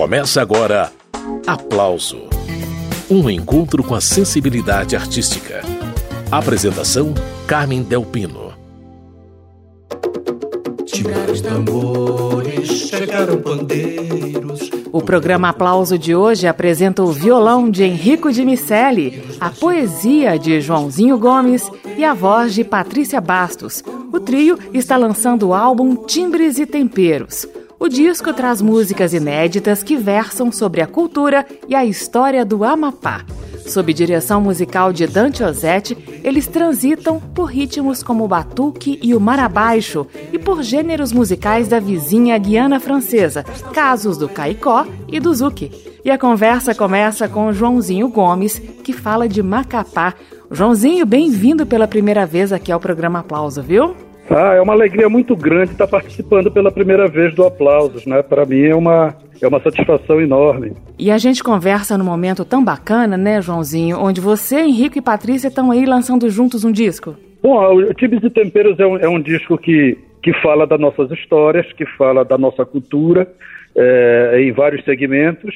Começa 0.00 0.40
agora 0.40 0.90
Aplauso 1.46 2.22
Um 3.10 3.28
encontro 3.28 3.84
com 3.84 3.94
a 3.94 4.00
sensibilidade 4.00 4.96
artística. 4.96 5.60
Apresentação: 6.32 7.12
Carmen 7.46 7.82
Delpino. 7.82 8.54
Tiraram 10.86 11.30
os 11.30 11.42
tambores, 11.42 12.70
chegaram 12.88 13.42
pandeiros. 13.42 14.70
O 14.90 15.02
programa 15.02 15.50
Aplauso 15.50 15.98
de 15.98 16.14
hoje 16.14 16.46
apresenta 16.46 17.02
o 17.02 17.12
violão 17.12 17.70
de 17.70 17.84
Henrico 17.84 18.32
de 18.32 18.42
Miceli, 18.42 19.22
a 19.38 19.50
poesia 19.50 20.38
de 20.38 20.62
Joãozinho 20.62 21.18
Gomes 21.18 21.70
e 21.98 22.06
a 22.06 22.14
voz 22.14 22.54
de 22.54 22.64
Patrícia 22.64 23.20
Bastos. 23.20 23.84
O 24.10 24.18
trio 24.18 24.58
está 24.72 24.96
lançando 24.96 25.48
o 25.48 25.54
álbum 25.54 25.94
Timbres 25.94 26.58
e 26.58 26.64
Temperos. 26.64 27.46
O 27.80 27.88
disco 27.88 28.34
traz 28.34 28.60
músicas 28.60 29.14
inéditas 29.14 29.82
que 29.82 29.96
versam 29.96 30.52
sobre 30.52 30.82
a 30.82 30.86
cultura 30.86 31.46
e 31.66 31.74
a 31.74 31.82
história 31.82 32.44
do 32.44 32.62
Amapá. 32.62 33.24
Sob 33.66 33.90
direção 33.94 34.38
musical 34.38 34.92
de 34.92 35.06
Dante 35.06 35.42
Ozzetti, 35.42 35.96
eles 36.22 36.46
transitam 36.46 37.18
por 37.18 37.46
ritmos 37.46 38.02
como 38.02 38.22
o 38.22 38.28
batuque 38.28 39.00
e 39.02 39.14
o 39.14 39.20
marabaixo 39.20 40.06
e 40.30 40.38
por 40.38 40.62
gêneros 40.62 41.10
musicais 41.10 41.68
da 41.68 41.80
vizinha 41.80 42.36
Guiana 42.36 42.78
Francesa, 42.78 43.44
casos 43.72 44.18
do 44.18 44.28
caicó 44.28 44.86
e 45.08 45.18
do 45.18 45.32
zuki. 45.32 45.72
E 46.04 46.10
a 46.10 46.18
conversa 46.18 46.74
começa 46.74 47.30
com 47.30 47.50
Joãozinho 47.50 48.08
Gomes, 48.08 48.58
que 48.84 48.92
fala 48.92 49.26
de 49.26 49.42
Macapá. 49.42 50.12
Joãozinho, 50.50 51.06
bem-vindo 51.06 51.64
pela 51.64 51.88
primeira 51.88 52.26
vez 52.26 52.52
aqui 52.52 52.70
ao 52.70 52.78
programa 52.78 53.20
Aplauso, 53.20 53.62
viu? 53.62 54.09
Ah, 54.30 54.54
é 54.54 54.60
uma 54.60 54.72
alegria 54.72 55.08
muito 55.08 55.34
grande 55.34 55.72
estar 55.72 55.88
participando 55.88 56.52
pela 56.52 56.70
primeira 56.70 57.08
vez 57.08 57.34
do 57.34 57.44
Aplausos, 57.44 58.06
né? 58.06 58.22
Para 58.22 58.46
mim 58.46 58.62
é 58.62 58.74
uma, 58.76 59.16
é 59.42 59.48
uma 59.48 59.60
satisfação 59.60 60.20
enorme. 60.20 60.72
E 60.96 61.10
a 61.10 61.18
gente 61.18 61.42
conversa 61.42 61.98
num 61.98 62.04
momento 62.04 62.44
tão 62.44 62.64
bacana, 62.64 63.16
né, 63.16 63.42
Joãozinho, 63.42 63.98
onde 63.98 64.20
você, 64.20 64.60
Henrique 64.60 65.00
e 65.00 65.02
Patrícia 65.02 65.48
estão 65.48 65.72
aí 65.72 65.84
lançando 65.84 66.30
juntos 66.30 66.64
um 66.64 66.70
disco. 66.70 67.16
Bom, 67.42 67.74
o 67.74 67.92
Tibes 67.94 68.22
e 68.22 68.30
Temperos 68.30 68.78
é 68.78 68.86
um, 68.86 68.96
é 68.98 69.08
um 69.08 69.20
disco 69.20 69.58
que, 69.58 69.98
que 70.22 70.32
fala 70.40 70.64
das 70.64 70.78
nossas 70.78 71.10
histórias, 71.10 71.66
que 71.72 71.84
fala 71.84 72.24
da 72.24 72.38
nossa 72.38 72.64
cultura 72.64 73.26
é, 73.74 74.42
em 74.42 74.52
vários 74.52 74.84
segmentos, 74.84 75.52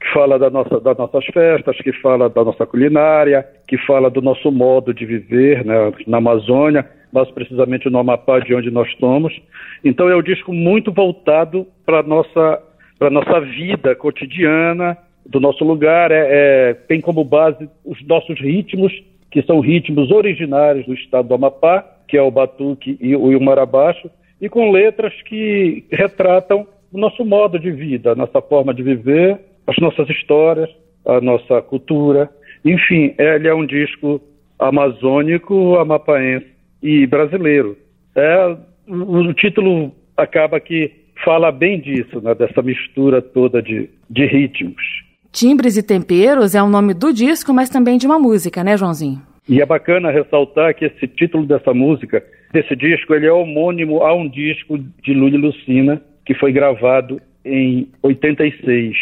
que 0.00 0.12
fala 0.12 0.36
da 0.36 0.50
nossa, 0.50 0.80
das 0.80 0.98
nossas 0.98 1.24
festas, 1.26 1.76
que 1.76 1.92
fala 1.92 2.28
da 2.28 2.42
nossa 2.42 2.66
culinária, 2.66 3.46
que 3.68 3.78
fala 3.86 4.10
do 4.10 4.20
nosso 4.20 4.50
modo 4.50 4.92
de 4.92 5.06
viver 5.06 5.64
né, 5.64 5.92
na 6.08 6.16
Amazônia 6.16 6.95
mais 7.12 7.30
precisamente 7.30 7.88
no 7.88 7.98
Amapá, 7.98 8.38
de 8.40 8.54
onde 8.54 8.70
nós 8.70 8.88
estamos. 8.88 9.32
Então 9.84 10.08
é 10.08 10.16
um 10.16 10.22
disco 10.22 10.52
muito 10.52 10.92
voltado 10.92 11.66
para 11.84 12.00
a 12.00 12.02
nossa, 12.02 12.62
nossa 13.00 13.40
vida 13.40 13.94
cotidiana, 13.94 14.96
do 15.28 15.40
nosso 15.40 15.64
lugar, 15.64 16.10
é, 16.12 16.26
é, 16.70 16.74
tem 16.74 17.00
como 17.00 17.24
base 17.24 17.68
os 17.84 18.00
nossos 18.06 18.38
ritmos, 18.40 18.92
que 19.30 19.42
são 19.42 19.60
ritmos 19.60 20.10
originários 20.10 20.86
do 20.86 20.94
estado 20.94 21.28
do 21.28 21.34
Amapá, 21.34 21.84
que 22.06 22.16
é 22.16 22.22
o 22.22 22.30
batuque 22.30 22.96
e 23.00 23.16
o 23.16 23.40
marabaixo, 23.40 24.08
e 24.40 24.48
com 24.48 24.70
letras 24.70 25.12
que 25.22 25.84
retratam 25.90 26.66
o 26.92 26.98
nosso 26.98 27.24
modo 27.24 27.58
de 27.58 27.70
vida, 27.70 28.12
a 28.12 28.14
nossa 28.14 28.40
forma 28.40 28.72
de 28.72 28.82
viver, 28.82 29.40
as 29.66 29.76
nossas 29.78 30.08
histórias, 30.08 30.70
a 31.04 31.20
nossa 31.20 31.60
cultura. 31.60 32.30
Enfim, 32.64 33.14
ele 33.18 33.48
é 33.48 33.54
um 33.54 33.66
disco 33.66 34.20
amazônico, 34.58 35.76
amapaense, 35.76 36.46
e 36.82 37.06
brasileiro. 37.06 37.76
É, 38.14 38.56
o, 38.88 39.18
o 39.18 39.34
título 39.34 39.92
acaba 40.16 40.60
que 40.60 40.90
fala 41.24 41.50
bem 41.50 41.80
disso, 41.80 42.20
né, 42.20 42.34
dessa 42.34 42.62
mistura 42.62 43.20
toda 43.22 43.62
de, 43.62 43.90
de 44.08 44.26
ritmos. 44.26 44.82
Timbres 45.32 45.76
e 45.76 45.82
Temperos 45.82 46.54
é 46.54 46.62
o 46.62 46.68
nome 46.68 46.94
do 46.94 47.12
disco, 47.12 47.52
mas 47.52 47.68
também 47.68 47.98
de 47.98 48.06
uma 48.06 48.18
música, 48.18 48.64
né, 48.64 48.76
Joãozinho? 48.76 49.20
E 49.48 49.60
é 49.60 49.66
bacana 49.66 50.10
ressaltar 50.10 50.74
que 50.74 50.86
esse 50.86 51.06
título 51.06 51.46
dessa 51.46 51.72
música, 51.72 52.24
desse 52.52 52.74
disco, 52.74 53.14
ele 53.14 53.26
é 53.26 53.32
homônimo 53.32 54.02
a 54.02 54.14
um 54.14 54.28
disco 54.28 54.78
de 54.78 55.12
Lula 55.12 55.38
Lucina, 55.38 56.02
que 56.24 56.34
foi 56.34 56.52
gravado 56.52 57.20
em 57.44 57.88
86. 58.02 58.96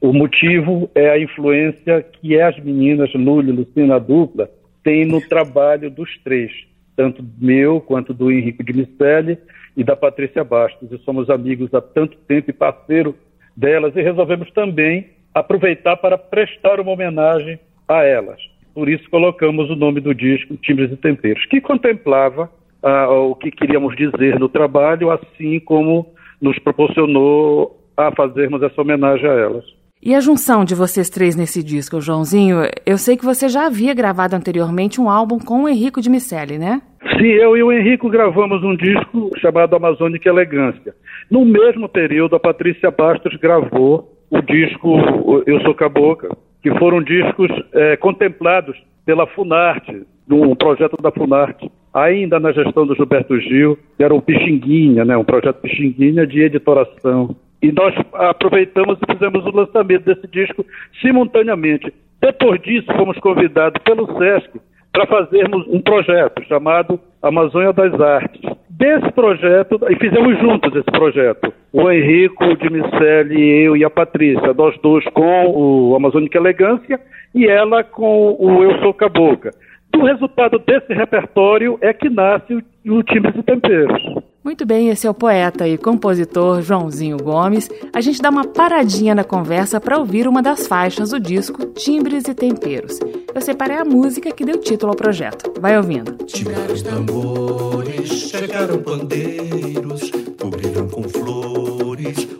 O 0.00 0.12
motivo 0.12 0.88
é 0.94 1.10
a 1.10 1.18
influência 1.18 2.04
que 2.20 2.40
as 2.40 2.56
meninas 2.60 3.12
Lula 3.14 3.48
e 3.48 3.52
Lucina, 3.52 3.96
a 3.96 3.98
dupla, 3.98 4.48
têm 4.84 5.04
no 5.04 5.20
trabalho 5.20 5.90
dos 5.90 6.16
três 6.22 6.52
tanto 6.98 7.24
meu 7.40 7.80
quanto 7.80 8.12
do 8.12 8.28
Henrique 8.28 8.64
de 8.64 8.72
Miceli 8.72 9.38
e 9.76 9.84
da 9.84 9.94
Patrícia 9.94 10.42
Bastos. 10.42 10.90
E 10.90 10.98
somos 11.04 11.30
amigos 11.30 11.72
há 11.72 11.80
tanto 11.80 12.18
tempo 12.26 12.50
e 12.50 12.52
parceiro 12.52 13.14
delas 13.56 13.94
e 13.94 14.02
resolvemos 14.02 14.50
também 14.50 15.06
aproveitar 15.32 15.96
para 15.98 16.18
prestar 16.18 16.80
uma 16.80 16.90
homenagem 16.90 17.60
a 17.86 18.02
elas. 18.02 18.40
Por 18.74 18.88
isso 18.88 19.08
colocamos 19.10 19.70
o 19.70 19.76
nome 19.76 20.00
do 20.00 20.12
disco 20.12 20.56
Timbres 20.56 20.90
e 20.90 20.96
Temperos, 20.96 21.46
que 21.46 21.60
contemplava 21.60 22.50
ah, 22.82 23.08
o 23.10 23.36
que 23.36 23.52
queríamos 23.52 23.94
dizer 23.96 24.36
no 24.40 24.48
trabalho, 24.48 25.12
assim 25.12 25.60
como 25.60 26.12
nos 26.40 26.58
proporcionou 26.58 27.80
a 27.96 28.10
fazermos 28.10 28.60
essa 28.60 28.80
homenagem 28.80 29.30
a 29.30 29.34
elas. 29.34 29.64
E 30.00 30.14
a 30.14 30.20
junção 30.20 30.64
de 30.64 30.76
vocês 30.76 31.10
três 31.10 31.34
nesse 31.34 31.60
disco, 31.60 32.00
Joãozinho? 32.00 32.58
Eu 32.86 32.96
sei 32.96 33.16
que 33.16 33.24
você 33.24 33.48
já 33.48 33.66
havia 33.66 33.92
gravado 33.92 34.36
anteriormente 34.36 35.00
um 35.00 35.10
álbum 35.10 35.40
com 35.40 35.64
o 35.64 35.68
Henrico 35.68 36.00
de 36.00 36.08
Miceli, 36.08 36.56
né? 36.56 36.80
Sim, 37.18 37.26
eu 37.26 37.56
e 37.56 37.62
o 37.64 37.72
Henrico 37.72 38.08
gravamos 38.08 38.62
um 38.62 38.76
disco 38.76 39.32
chamado 39.40 39.74
Amazônica 39.74 40.28
Elegância. 40.28 40.94
No 41.28 41.44
mesmo 41.44 41.88
período, 41.88 42.36
a 42.36 42.40
Patrícia 42.40 42.92
Bastos 42.92 43.34
gravou 43.40 44.16
o 44.30 44.40
disco 44.40 45.42
Eu 45.44 45.60
Sou 45.62 45.74
Cabocla, 45.74 46.30
que 46.62 46.70
foram 46.78 47.02
discos 47.02 47.50
é, 47.72 47.96
contemplados 47.96 48.76
pela 49.04 49.26
Funarte, 49.26 50.06
um 50.30 50.54
projeto 50.54 50.96
da 51.02 51.10
Funarte, 51.10 51.68
ainda 51.92 52.38
na 52.38 52.52
gestão 52.52 52.86
do 52.86 52.94
Gilberto 52.94 53.40
Gil, 53.40 53.76
que 53.96 54.04
era 54.04 54.14
o 54.14 54.22
Pixinguinha, 54.22 55.04
né, 55.04 55.16
um 55.16 55.24
projeto 55.24 55.60
Pixinguinha 55.60 56.24
de 56.24 56.40
editoração 56.42 57.34
e 57.62 57.72
nós 57.72 57.94
aproveitamos 58.14 58.98
e 59.00 59.12
fizemos 59.12 59.44
o 59.44 59.56
lançamento 59.56 60.04
desse 60.04 60.26
disco 60.28 60.64
simultaneamente. 61.00 61.92
Depois 62.20 62.60
disso, 62.62 62.86
fomos 62.96 63.18
convidados 63.18 63.82
pelo 63.82 64.06
SESC 64.18 64.60
para 64.92 65.06
fazermos 65.06 65.66
um 65.68 65.80
projeto 65.80 66.42
chamado 66.44 66.98
Amazônia 67.22 67.72
das 67.72 68.00
Artes. 68.00 68.40
Desse 68.70 69.10
projeto, 69.12 69.78
e 69.90 69.96
fizemos 69.96 70.38
juntos 70.38 70.74
esse 70.74 70.90
projeto, 70.90 71.52
o 71.72 71.90
Henrico, 71.90 72.44
o 72.44 72.56
Dimicelli, 72.56 73.64
eu 73.64 73.76
e 73.76 73.84
a 73.84 73.90
Patrícia, 73.90 74.54
nós 74.54 74.78
dois 74.80 75.04
com 75.06 75.46
o 75.46 75.96
Amazônica 75.96 76.38
Elegância 76.38 77.00
e 77.34 77.46
ela 77.46 77.82
com 77.82 78.36
o 78.38 78.62
Eu 78.62 78.78
Sou 78.78 78.94
Cabocla. 78.94 79.50
Do 79.92 80.04
resultado 80.04 80.58
desse 80.60 80.92
repertório 80.92 81.76
é 81.80 81.92
que 81.92 82.08
nasce 82.08 82.54
o, 82.54 82.62
o 82.92 83.02
Timbres 83.02 83.34
e 83.36 83.42
Temperos. 83.42 84.02
Muito 84.42 84.64
bem, 84.64 84.88
esse 84.88 85.06
é 85.06 85.10
o 85.10 85.14
poeta 85.14 85.68
e 85.68 85.76
compositor 85.76 86.62
Joãozinho 86.62 87.16
Gomes. 87.18 87.68
A 87.92 88.00
gente 88.00 88.22
dá 88.22 88.30
uma 88.30 88.44
paradinha 88.44 89.14
na 89.14 89.24
conversa 89.24 89.80
para 89.80 89.98
ouvir 89.98 90.26
uma 90.26 90.42
das 90.42 90.66
faixas 90.66 91.10
do 91.10 91.20
disco 91.20 91.66
Timbres 91.66 92.26
e 92.28 92.34
Temperos. 92.34 92.98
Eu 93.34 93.40
separei 93.40 93.76
a 93.76 93.84
música 93.84 94.32
que 94.32 94.44
deu 94.44 94.58
título 94.58 94.92
ao 94.92 94.96
projeto. 94.96 95.52
Vai 95.60 95.76
ouvindo. 95.76 96.12
Timbraram 96.24 96.72
os 96.72 96.82
tambores, 96.82 98.08
chegaram 98.08 98.78
pandeiros, 98.78 100.10
cobriram 100.40 100.88
com 100.88 101.02
flores 101.02 101.78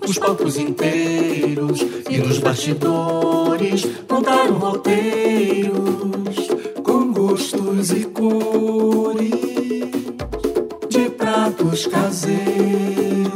os 0.09 0.19
palcos 0.19 0.57
inteiros 0.57 1.81
e 2.09 2.17
nos 2.19 2.39
bastidores 2.39 3.87
montaram 4.11 4.55
roteiros 4.55 6.49
com 6.83 7.13
gostos 7.13 7.91
e 7.91 8.05
cores 8.07 9.48
pratos 11.49 11.87
caseiros. 11.87 13.33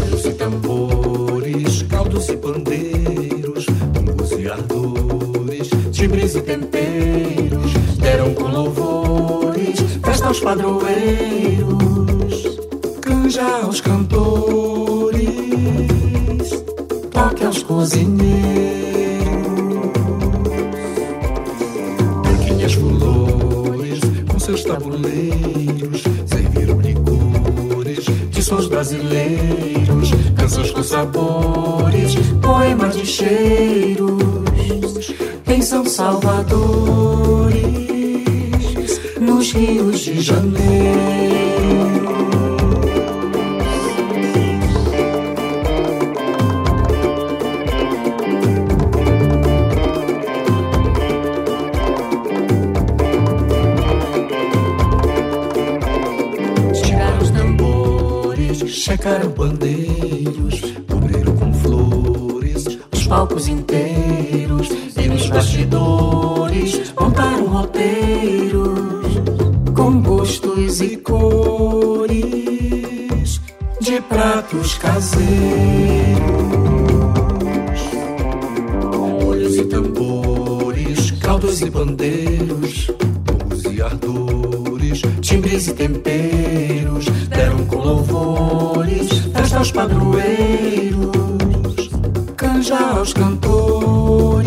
Olhos 0.00 0.24
e 0.24 0.32
tambores, 0.32 1.82
caldos 1.82 2.28
e 2.28 2.36
pandeiros, 2.36 3.66
bongos 3.66 4.32
e 4.32 4.48
ardores, 4.48 5.70
timbres 5.92 6.34
e 6.34 6.42
temperos, 6.42 7.72
deram 8.00 8.34
com 8.34 8.48
louvores, 8.48 9.78
festa 10.04 10.26
aos 10.26 10.40
padroeiros, 10.40 10.88
canja 13.00 13.46
aos 13.62 13.80
cantores, 13.80 15.30
toque 17.12 17.44
aos 17.44 17.62
cozinheiros. 17.62 18.85
Seus 24.46 24.62
tabuleiros 24.62 26.04
serviram 26.24 26.80
licores 26.80 28.04
de 28.30 28.40
sons 28.40 28.68
brasileiros, 28.68 30.10
canções 30.36 30.70
com 30.70 30.84
sabores, 30.84 32.14
poemas 32.40 32.96
de 32.96 33.04
cheiros. 33.04 35.12
Em 35.48 35.60
São 35.60 35.84
Salvador, 35.84 37.50
nos 39.20 39.50
rios 39.50 39.98
de 39.98 40.20
janeiro. 40.20 41.45
Bandeiros, 59.46 60.60
cobriram 60.90 61.36
com 61.36 61.54
flores 61.54 62.64
os 62.92 63.06
palcos 63.06 63.46
inteiros 63.46 64.68
e 64.96 65.08
nos 65.08 65.28
bastidores 65.28 66.92
montaram 67.00 67.46
roteiros 67.46 69.06
com 69.74 70.02
gostos 70.02 70.80
e 70.80 70.96
cores 70.96 72.20
de 73.80 74.00
pratos 74.08 74.74
caseiros, 74.78 75.20
olhos 79.24 79.56
e 79.56 79.64
tambores, 79.66 81.12
caldos 81.20 81.60
e 81.60 81.70
bandeiros, 81.70 82.90
fogos 83.26 83.64
e 83.64 83.80
ardores, 83.80 85.02
timbres 85.20 85.68
e 85.68 85.74
temperos, 85.74 87.06
deram 87.28 87.64
com 87.66 87.76
louvores, 87.76 89.08
aos 89.56 89.72
padroeiros, 89.72 91.10
canja 92.36 92.76
aos 92.76 93.12
cantores, 93.12 94.46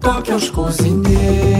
toque 0.00 0.32
aos 0.32 0.48
cozinheiros. 0.50 1.50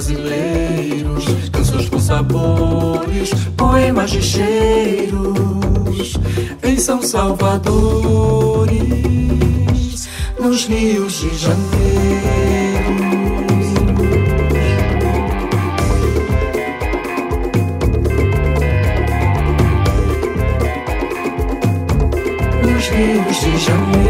brasileiros, 0.00 1.24
canções 1.52 1.88
com 1.88 1.98
sabores, 1.98 3.30
poemas 3.56 4.10
de 4.10 4.22
cheiros, 4.22 6.14
em 6.62 6.78
São 6.78 7.02
Salvadores, 7.02 9.19
rios 10.68 11.20
de 11.20 11.30
janeiro. 11.38 11.70
Rios 22.90 23.40
de 23.40 23.58
janeiro, 23.58 24.09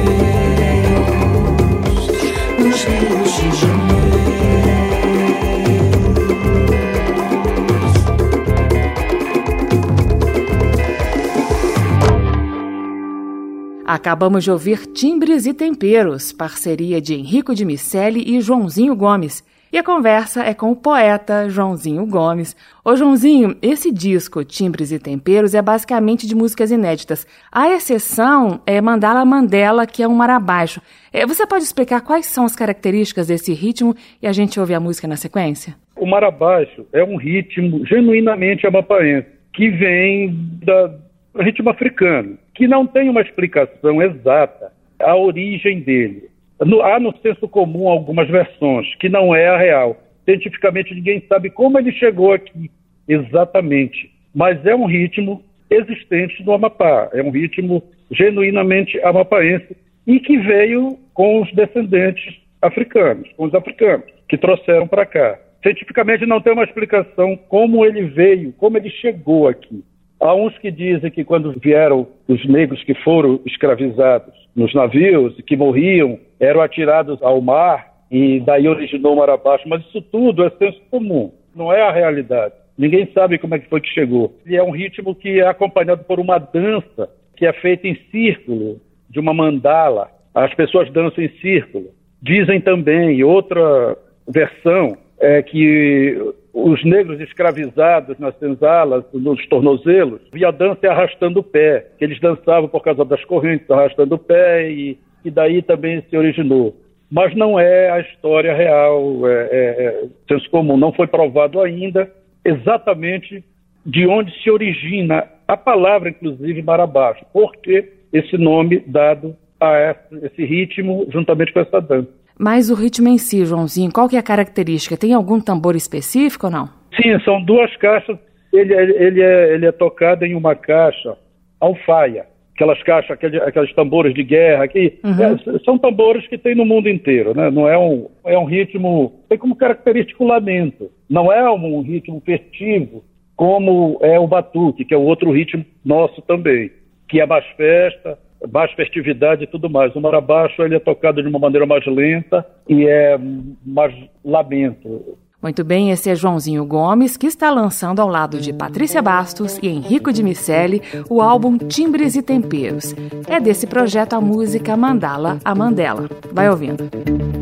Acabamos 14.01 14.45
de 14.45 14.51
ouvir 14.51 14.87
Timbres 14.87 15.45
e 15.45 15.53
Temperos, 15.53 16.33
parceria 16.33 17.03
de 17.03 17.13
Henrico 17.13 17.55
de 17.55 17.67
Miceli 17.67 18.35
e 18.35 18.41
Joãozinho 18.41 18.97
Gomes. 18.97 19.45
E 19.71 19.77
a 19.77 19.83
conversa 19.83 20.43
é 20.43 20.55
com 20.55 20.71
o 20.71 20.75
poeta 20.75 21.51
Joãozinho 21.51 22.07
Gomes. 22.07 22.57
Ô 22.83 22.97
Joãozinho, 22.97 23.55
esse 23.61 23.93
disco, 23.93 24.43
Timbres 24.43 24.91
e 24.91 24.99
Temperos, 24.99 25.55
é 25.55 25.61
basicamente 25.61 26.27
de 26.27 26.35
músicas 26.35 26.71
inéditas. 26.71 27.27
A 27.53 27.69
exceção 27.69 28.63
é 28.67 28.81
Mandala 28.81 29.23
Mandela, 29.23 29.87
que 29.87 30.03
é 30.03 30.09
um 30.09 30.15
marabaixo. 30.15 30.81
É, 31.13 31.27
você 31.27 31.47
pode 31.47 31.65
explicar 31.65 32.01
quais 32.01 32.25
são 32.25 32.47
as 32.47 32.57
características 32.57 33.27
desse 33.27 33.53
ritmo 33.53 33.95
e 34.23 34.27
a 34.27 34.33
gente 34.33 34.59
ouve 34.59 34.73
a 34.73 34.81
música 34.81 35.07
na 35.07 35.17
sequência? 35.17 35.75
O 35.95 36.07
marabaixo 36.07 36.87
é 36.95 37.05
um 37.05 37.17
ritmo 37.17 37.85
genuinamente 37.85 38.67
amapaense, 38.67 39.29
que 39.53 39.69
vem 39.69 40.35
da, 40.65 40.91
ritmo 41.39 41.71
africano, 41.71 42.37
que 42.61 42.69
não 42.69 42.87
tem 42.87 43.09
uma 43.09 43.23
explicação 43.23 44.03
exata 44.03 44.71
a 44.99 45.17
origem 45.17 45.81
dele. 45.81 46.29
No, 46.61 46.83
há 46.83 47.01
no 47.01 47.11
senso 47.23 47.49
comum 47.49 47.89
algumas 47.89 48.29
versões, 48.29 48.95
que 48.97 49.09
não 49.09 49.35
é 49.35 49.49
a 49.49 49.57
real. 49.57 49.97
Cientificamente 50.27 50.95
ninguém 50.95 51.25
sabe 51.27 51.49
como 51.49 51.79
ele 51.79 51.91
chegou 51.91 52.35
aqui 52.35 52.71
exatamente, 53.09 54.11
mas 54.35 54.63
é 54.67 54.75
um 54.75 54.85
ritmo 54.85 55.43
existente 55.71 56.45
no 56.45 56.53
Amapá, 56.53 57.09
é 57.15 57.23
um 57.23 57.31
ritmo 57.31 57.83
genuinamente 58.11 59.01
amapaense 59.01 59.75
e 60.07 60.21
que 60.21 60.37
veio 60.37 60.99
com 61.15 61.41
os 61.41 61.51
descendentes 61.55 62.43
africanos, 62.61 63.27
com 63.39 63.47
os 63.47 63.55
africanos, 63.55 64.05
que 64.29 64.37
trouxeram 64.37 64.87
para 64.87 65.07
cá. 65.07 65.39
Cientificamente 65.63 66.27
não 66.27 66.43
tem 66.43 66.53
uma 66.53 66.65
explicação 66.65 67.39
como 67.49 67.87
ele 67.87 68.03
veio, 68.03 68.53
como 68.53 68.77
ele 68.77 68.91
chegou 68.91 69.49
aqui. 69.49 69.83
Há 70.21 70.35
uns 70.35 70.57
que 70.59 70.71
dizem 70.71 71.11
que 71.11 71.25
quando 71.25 71.59
vieram 71.59 72.07
os 72.29 72.47
negros 72.47 72.85
que 72.85 72.95
foram 72.95 73.41
escravizados 73.47 74.35
nos 74.55 74.75
navios 74.75 75.35
que 75.47 75.57
morriam, 75.57 76.19
eram 76.39 76.61
atirados 76.61 77.23
ao 77.23 77.41
mar 77.41 77.91
e 78.11 78.41
daí 78.41 78.69
originou 78.69 79.15
o 79.15 79.17
mar 79.17 79.31
abaixo, 79.31 79.67
mas 79.67 79.83
isso 79.87 80.03
tudo 80.03 80.45
é 80.45 80.51
senso 80.51 80.81
comum, 80.91 81.33
não 81.57 81.73
é 81.73 81.81
a 81.81 81.91
realidade. 81.91 82.55
Ninguém 82.77 83.09
sabe 83.15 83.39
como 83.39 83.55
é 83.55 83.59
que 83.59 83.69
foi 83.69 83.81
que 83.81 83.89
chegou. 83.89 84.35
E 84.47 84.57
é 84.57 84.63
um 84.63 84.71
ritmo 84.71 85.15
que 85.15 85.41
é 85.41 85.47
acompanhado 85.47 86.05
por 86.05 86.19
uma 86.21 86.39
dança 86.39 87.09
que 87.37 87.47
é 87.47 87.53
feita 87.55 87.89
em 87.89 87.95
círculo, 88.11 88.81
de 89.09 89.19
uma 89.19 89.33
mandala. 89.33 90.11
As 90.35 90.53
pessoas 90.55 90.91
dançam 90.93 91.25
em 91.25 91.29
círculo. 91.41 91.87
Dizem 92.23 92.61
também, 92.61 93.25
outra 93.25 93.97
versão, 94.29 94.97
é 95.19 95.43
que 95.43 96.17
os 96.53 96.85
negros 96.85 97.21
escravizados 97.21 98.19
nas 98.19 98.37
senzalas, 98.39 99.05
nos 99.13 99.45
tornozelos, 99.47 100.21
via 100.33 100.51
dança 100.51 100.89
arrastando 100.89 101.41
o 101.41 101.45
pé, 101.45 101.87
que 101.99 102.05
eles 102.05 102.21
dançavam 102.21 102.69
por 102.69 102.83
causa 102.83 103.05
das 103.05 103.25
correntes, 103.25 103.71
arrastando 103.71 104.15
o 104.15 104.19
pé, 104.19 104.71
e, 104.71 104.99
e 105.25 105.31
daí 105.31 105.63
também 105.63 106.03
se 106.09 106.17
originou. 106.17 106.77
Mas 107.11 107.35
não 107.35 107.59
é 107.59 107.91
a 107.91 108.01
história 108.01 108.55
real, 108.55 109.27
é, 109.27 109.33
é, 109.33 109.85
é 109.85 110.05
senso 110.29 110.49
comum, 110.51 110.77
não 110.77 110.93
foi 110.93 111.07
provado 111.07 111.61
ainda 111.61 112.11
exatamente 112.45 113.45
de 113.85 114.07
onde 114.07 114.33
se 114.43 114.51
origina 114.51 115.27
a 115.47 115.57
palavra, 115.57 116.11
inclusive, 116.11 116.63
marabaixo, 116.63 117.25
porque 117.33 117.93
esse 118.13 118.37
nome 118.37 118.81
dado 118.87 119.37
a 119.61 119.95
esse 120.23 120.45
ritmo 120.45 121.07
juntamente 121.11 121.53
com 121.53 121.61
essa 121.61 121.81
dança. 121.81 122.20
Mas 122.41 122.71
o 122.71 122.75
ritmo 122.75 123.07
em 123.07 123.19
si, 123.19 123.45
Joãozinho, 123.45 123.93
qual 123.93 124.09
que 124.09 124.17
é 124.17 124.19
a 124.19 124.23
característica? 124.23 124.97
Tem 124.97 125.13
algum 125.13 125.39
tambor 125.39 125.77
específico 125.77 126.47
ou 126.47 126.53
não? 126.53 126.71
Sim, 126.97 127.21
são 127.23 127.45
duas 127.45 127.77
caixas. 127.77 128.17
Ele, 128.51 128.73
ele, 128.73 129.21
é, 129.21 129.53
ele 129.53 129.67
é 129.67 129.73
tocado 129.73 130.25
em 130.25 130.35
uma 130.35 130.55
caixa 130.55 131.19
alfaia. 131.61 132.25
Aquelas 132.55 132.83
caixas, 132.83 133.11
aqueles, 133.11 133.43
aqueles 133.43 133.75
tambores 133.75 134.15
de 134.15 134.23
guerra 134.23 134.67
que 134.69 134.99
uhum. 135.05 135.55
é, 135.55 135.59
são 135.67 135.77
tambores 135.77 136.27
que 136.29 136.39
tem 136.39 136.55
no 136.55 136.65
mundo 136.65 136.89
inteiro, 136.89 137.35
né? 137.35 137.51
Não 137.51 137.69
é 137.69 137.77
um, 137.77 138.09
é 138.25 138.39
um 138.39 138.47
ritmo, 138.47 139.21
tem 139.29 139.37
como 139.37 139.55
característico 139.55 140.25
o 140.25 140.29
lamento. 140.29 140.91
Não 141.11 141.31
é 141.31 141.51
um 141.51 141.83
ritmo 141.83 142.23
festivo 142.25 143.05
como 143.37 143.99
é 144.01 144.19
o 144.19 144.27
batuque, 144.27 144.87
que 144.87 144.95
é 144.95 144.97
o 144.97 145.03
outro 145.03 145.31
ritmo 145.31 145.63
nosso 145.85 146.23
também, 146.23 146.71
que 147.07 147.21
é 147.21 147.27
mais 147.27 147.45
festa, 147.57 148.19
mais 148.53 148.73
festividade 148.73 149.45
e 149.45 149.47
tudo 149.47 149.69
mais. 149.69 149.95
O 149.95 150.01
marabaixo 150.01 150.63
ele 150.63 150.77
é 150.77 150.81
tocado 150.81 151.23
de 151.23 151.29
uma 151.29 151.39
maneira 151.39 151.67
mais 151.67 151.85
lenta 151.87 152.47
e 152.69 152.87
é 152.87 153.19
mais 153.65 153.95
lamento. 154.25 155.19
Muito 155.43 155.65
bem, 155.65 155.91
esse 155.91 156.11
é 156.11 156.15
Joãozinho 156.15 156.67
Gomes, 156.67 157.17
que 157.17 157.27
está 157.27 157.51
lançando 157.51 158.01
ao 158.01 158.09
lado 158.09 158.39
de 158.39 158.53
Patrícia 158.53 159.01
Bastos 159.01 159.59
e 159.63 159.69
Henrico 159.69 160.13
de 160.13 160.23
Miceli 160.23 160.83
o 161.09 161.23
álbum 161.23 161.57
Timbres 161.57 162.15
e 162.15 162.23
Temperos. 162.23 162.95
É 163.27 163.41
desse 163.41 163.67
projeto 163.67 164.13
a 164.13 164.21
música 164.21 164.77
Mandala 164.77 165.39
a 165.43 165.55
Mandela. 165.55 166.09
Vai 166.31 166.51
ouvindo. 166.51 167.40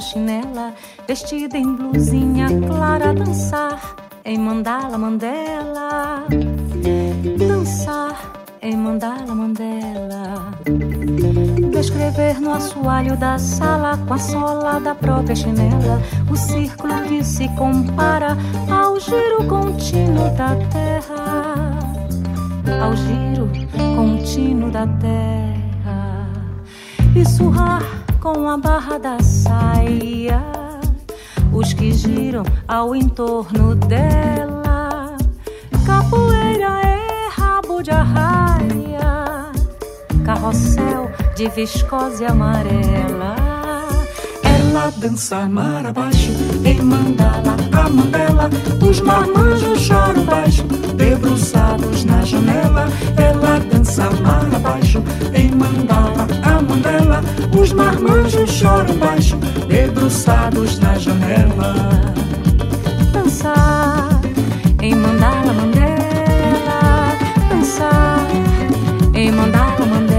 Chinela, 0.00 0.74
vestida 1.06 1.56
em 1.56 1.74
blusinha 1.74 2.46
clara, 2.66 3.12
dançar 3.12 3.96
em 4.24 4.38
mandala, 4.38 4.96
mandela, 4.96 6.24
dançar 7.38 8.32
em 8.62 8.76
mandala, 8.76 9.34
mandela, 9.34 10.52
descrever 11.72 12.40
no 12.40 12.52
assoalho 12.52 13.16
da 13.16 13.38
sala 13.38 13.98
com 14.06 14.14
a 14.14 14.18
sola 14.18 14.78
da 14.78 14.94
própria 14.94 15.34
chinela, 15.34 16.00
o 16.30 16.36
círculo 16.36 17.02
que 17.02 17.24
se 17.24 17.48
compara 17.56 18.36
ao 18.70 19.00
giro 19.00 19.44
contínuo 19.48 20.30
da 20.36 20.54
terra, 20.70 21.78
ao 22.80 22.94
giro 22.96 23.50
contínuo 23.96 24.70
da 24.70 24.86
terra. 24.86 25.32
E 27.14 27.28
surrar 27.28 28.01
com 28.22 28.48
a 28.48 28.56
barra 28.56 28.98
da 28.98 29.18
saia 29.20 30.40
os 31.52 31.72
que 31.72 31.92
giram 31.92 32.44
ao 32.68 32.94
entorno 32.94 33.74
dela. 33.74 35.16
Capoeira 35.84 36.80
é 36.86 37.28
rabo 37.30 37.82
de 37.82 37.90
arraia, 37.90 39.50
carrossel 40.24 41.10
de 41.34 41.48
viscose 41.48 42.24
amarela. 42.24 43.41
Dança 44.90 45.48
mar 45.48 45.86
abaixo, 45.86 46.32
em 46.64 46.80
mandala 46.82 47.56
a 47.72 47.88
mandela, 47.88 48.50
os 48.86 49.00
marmanjos 49.00 49.80
choram 49.80 50.24
baixo, 50.24 50.64
debruçados 50.96 52.04
na 52.04 52.22
janela. 52.22 52.88
Ela 53.16 53.60
dança 53.60 54.10
mar 54.22 54.46
abaixo, 54.54 55.02
em 55.34 55.50
mandala 55.52 56.26
a 56.42 56.62
mandela, 56.62 57.20
os 57.58 57.72
marmanjos 57.72 58.50
choram 58.50 58.96
baixo, 58.96 59.36
debruçados 59.68 60.78
na 60.80 60.98
janela. 60.98 61.74
Dançar 63.12 64.20
em 64.80 64.94
mandala 64.94 65.52
mandela, 65.52 67.12
dançar 67.48 68.26
em 69.14 69.30
mandala 69.30 69.86
mandela, 69.86 70.11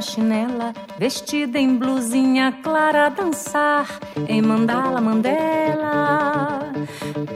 chinela, 0.00 0.72
vestida 0.98 1.58
em 1.58 1.76
blusinha 1.76 2.52
clara, 2.62 3.08
dançar 3.08 3.86
em 4.28 4.42
mandala 4.42 5.00
mandela, 5.00 6.60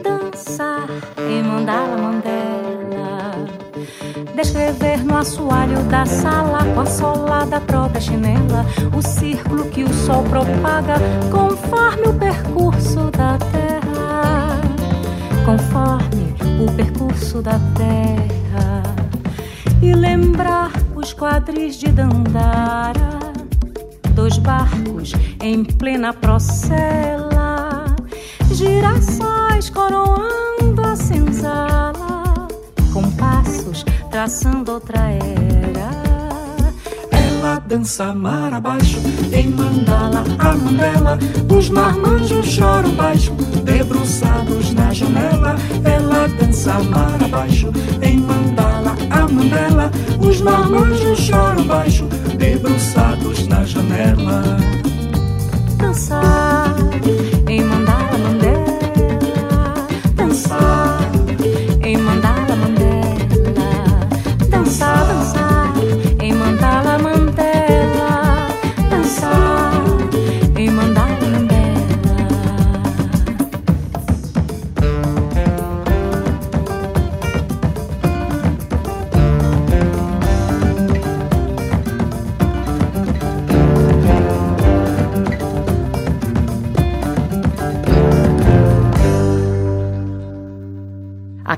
dançar 0.02 0.86
em 1.18 1.42
mandala 1.42 1.96
mandela, 1.96 3.34
descrever 4.34 5.04
no 5.04 5.16
assoalho 5.16 5.82
da 5.84 6.04
sala 6.06 6.58
com 6.74 6.80
a 6.80 6.86
sola 6.86 7.46
da 7.46 7.60
própria 7.60 8.00
chinela, 8.00 8.64
o 8.96 9.02
círculo 9.02 9.64
que 9.70 9.84
o 9.84 9.92
sol 9.92 10.22
propaga 10.24 10.96
conforme 11.30 12.08
o 12.08 12.14
percurso 12.14 13.10
da 13.10 13.38
terra. 13.38 13.70
Conforme 15.44 16.34
o 16.62 16.70
percurso 16.76 17.42
da 17.42 17.58
terra. 17.74 18.82
E 19.82 19.94
lembrar 19.94 20.70
os 21.00 21.14
quadris 21.14 21.76
de 21.76 21.88
Dandara, 21.88 23.32
dois 24.14 24.36
barcos 24.36 25.12
em 25.42 25.64
plena 25.64 26.12
procela, 26.12 27.96
girassóis 28.52 29.70
coroando 29.70 30.82
a 30.82 30.94
senzala, 30.94 32.48
compassos 32.92 33.84
traçando 34.10 34.72
outra 34.72 34.98
era. 34.98 35.90
Ela 37.10 37.58
dança 37.60 38.12
mar 38.14 38.52
abaixo, 38.52 38.98
em 39.32 39.48
mandala 39.48 40.22
a 40.38 40.54
mandela, 40.54 41.18
os 41.56 41.70
marmanjos 41.70 42.46
choram 42.46 42.90
baixo, 42.90 43.32
debruçados 43.64 44.74
na 44.74 44.92
janela. 44.92 45.56
Ela 45.82 46.28
dança 46.28 46.78
mar 46.84 47.22
abaixo, 47.22 47.72
em 48.02 48.18
mandala 48.18 48.49
a 49.10 49.28
mandela, 49.28 49.90
os 50.20 50.40
marmanjos 50.40 51.18
choram 51.18 51.64
baixo, 51.64 52.06
debruçados 52.36 53.46
na 53.46 53.64
janela. 53.64 54.42
dançar 55.76 56.49